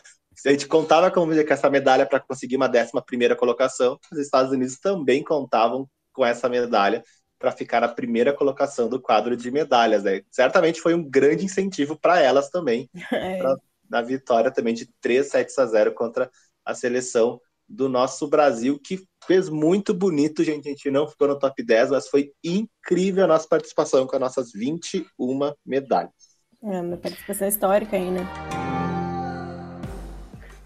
a 0.47 0.51
gente 0.51 0.67
contava 0.67 1.11
com 1.11 1.31
essa 1.33 1.71
medalha 1.71 2.07
para 2.07 2.21
conseguir 2.21 2.57
uma 2.57 2.69
décima 2.69 3.03
primeira 3.03 3.37
colocação, 3.37 3.99
os 4.13 4.19
Estados 4.19 4.53
Unidos 4.53 4.79
também 4.79 5.23
contavam 5.23 5.89
com 6.13 6.25
essa 6.25 6.49
medalha 6.49 7.03
para 7.39 7.53
ficar 7.53 7.81
na 7.81 7.89
primeira 7.89 8.33
colocação 8.33 8.89
do 8.89 9.01
quadro 9.01 9.37
de 9.37 9.51
medalhas. 9.51 10.05
Né? 10.05 10.23
Certamente 10.31 10.81
foi 10.81 10.95
um 10.95 11.03
grande 11.03 11.45
incentivo 11.45 11.99
para 11.99 12.21
elas 12.21 12.49
também, 12.49 12.89
é. 13.13 13.39
pra, 13.39 13.57
na 13.89 14.03
vitória 14.03 14.51
também 14.51 14.75
de 14.75 14.87
3 15.01 15.29
sets 15.29 15.59
a 15.59 15.67
0 15.67 15.93
contra 15.95 16.31
a 16.65 16.75
seleção 16.75 17.41
do 17.69 17.89
nosso 17.89 18.29
Brasil, 18.29 18.79
que 18.79 19.03
fez 19.27 19.49
muito 19.49 19.95
bonito, 19.95 20.45
gente. 20.45 20.69
A 20.69 20.71
gente 20.71 20.91
não 20.91 21.09
ficou 21.09 21.29
no 21.29 21.39
top 21.39 21.63
10, 21.63 21.91
mas 21.91 22.09
foi 22.09 22.33
incrível 22.43 23.25
a 23.25 23.29
nossa 23.29 23.49
participação 23.49 24.07
com 24.07 24.17
as 24.17 24.21
nossas 24.21 24.53
21 24.53 25.53
medalhas. 25.65 26.34
É 26.67 26.81
uma 26.81 26.97
participação 26.97 27.47
histórica 27.47 27.95
aí, 27.95 28.11
né? 28.11 28.27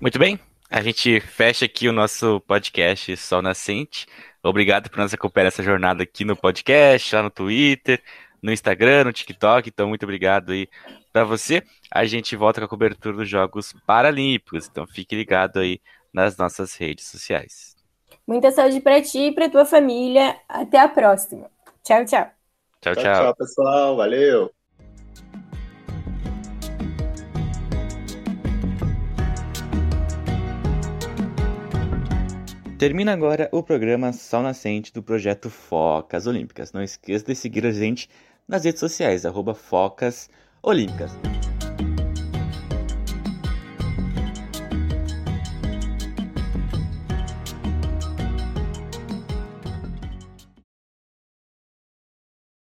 Muito 0.00 0.18
bem. 0.18 0.38
A 0.70 0.80
gente 0.80 1.18
fecha 1.20 1.64
aqui 1.64 1.88
o 1.88 1.92
nosso 1.92 2.40
podcast 2.42 3.16
Sol 3.16 3.42
Nascente. 3.42 4.06
Obrigado 4.42 4.88
por 4.90 5.00
nos 5.00 5.12
acompanhar 5.12 5.46
nessa 5.46 5.62
jornada 5.62 6.04
aqui 6.04 6.24
no 6.24 6.36
podcast, 6.36 7.16
lá 7.16 7.22
no 7.22 7.30
Twitter, 7.30 8.00
no 8.40 8.52
Instagram, 8.52 9.04
no 9.04 9.12
TikTok. 9.12 9.68
Então, 9.68 9.88
muito 9.88 10.04
obrigado 10.04 10.52
aí 10.52 10.68
para 11.12 11.24
você. 11.24 11.64
A 11.90 12.04
gente 12.04 12.36
volta 12.36 12.60
com 12.60 12.66
a 12.66 12.68
cobertura 12.68 13.16
dos 13.16 13.28
Jogos 13.28 13.74
Paralímpicos. 13.84 14.68
Então, 14.68 14.86
fique 14.86 15.16
ligado 15.16 15.58
aí 15.58 15.80
nas 16.12 16.36
nossas 16.36 16.76
redes 16.76 17.06
sociais. 17.06 17.74
Muita 18.24 18.52
saúde 18.52 18.80
para 18.80 19.02
ti 19.02 19.28
e 19.28 19.32
para 19.32 19.48
tua 19.48 19.64
família. 19.64 20.36
Até 20.48 20.78
a 20.78 20.88
próxima. 20.88 21.50
Tchau, 21.82 22.04
tchau. 22.04 22.30
Tchau, 22.80 22.94
tchau. 22.94 23.02
Tchau, 23.02 23.02
tchau 23.02 23.34
pessoal. 23.34 23.96
Valeu. 23.96 24.57
Termina 32.78 33.12
agora 33.12 33.48
o 33.50 33.60
programa 33.60 34.12
Sol 34.12 34.40
Nascente 34.40 34.92
do 34.92 35.02
projeto 35.02 35.50
Focas 35.50 36.28
Olímpicas. 36.28 36.72
Não 36.72 36.80
esqueça 36.80 37.24
de 37.24 37.34
seguir 37.34 37.66
a 37.66 37.72
gente 37.72 38.08
nas 38.46 38.64
redes 38.64 38.78
sociais, 38.78 39.26
arroba 39.26 39.52
Focas 39.52 40.30
Olímpicas. 40.62 41.10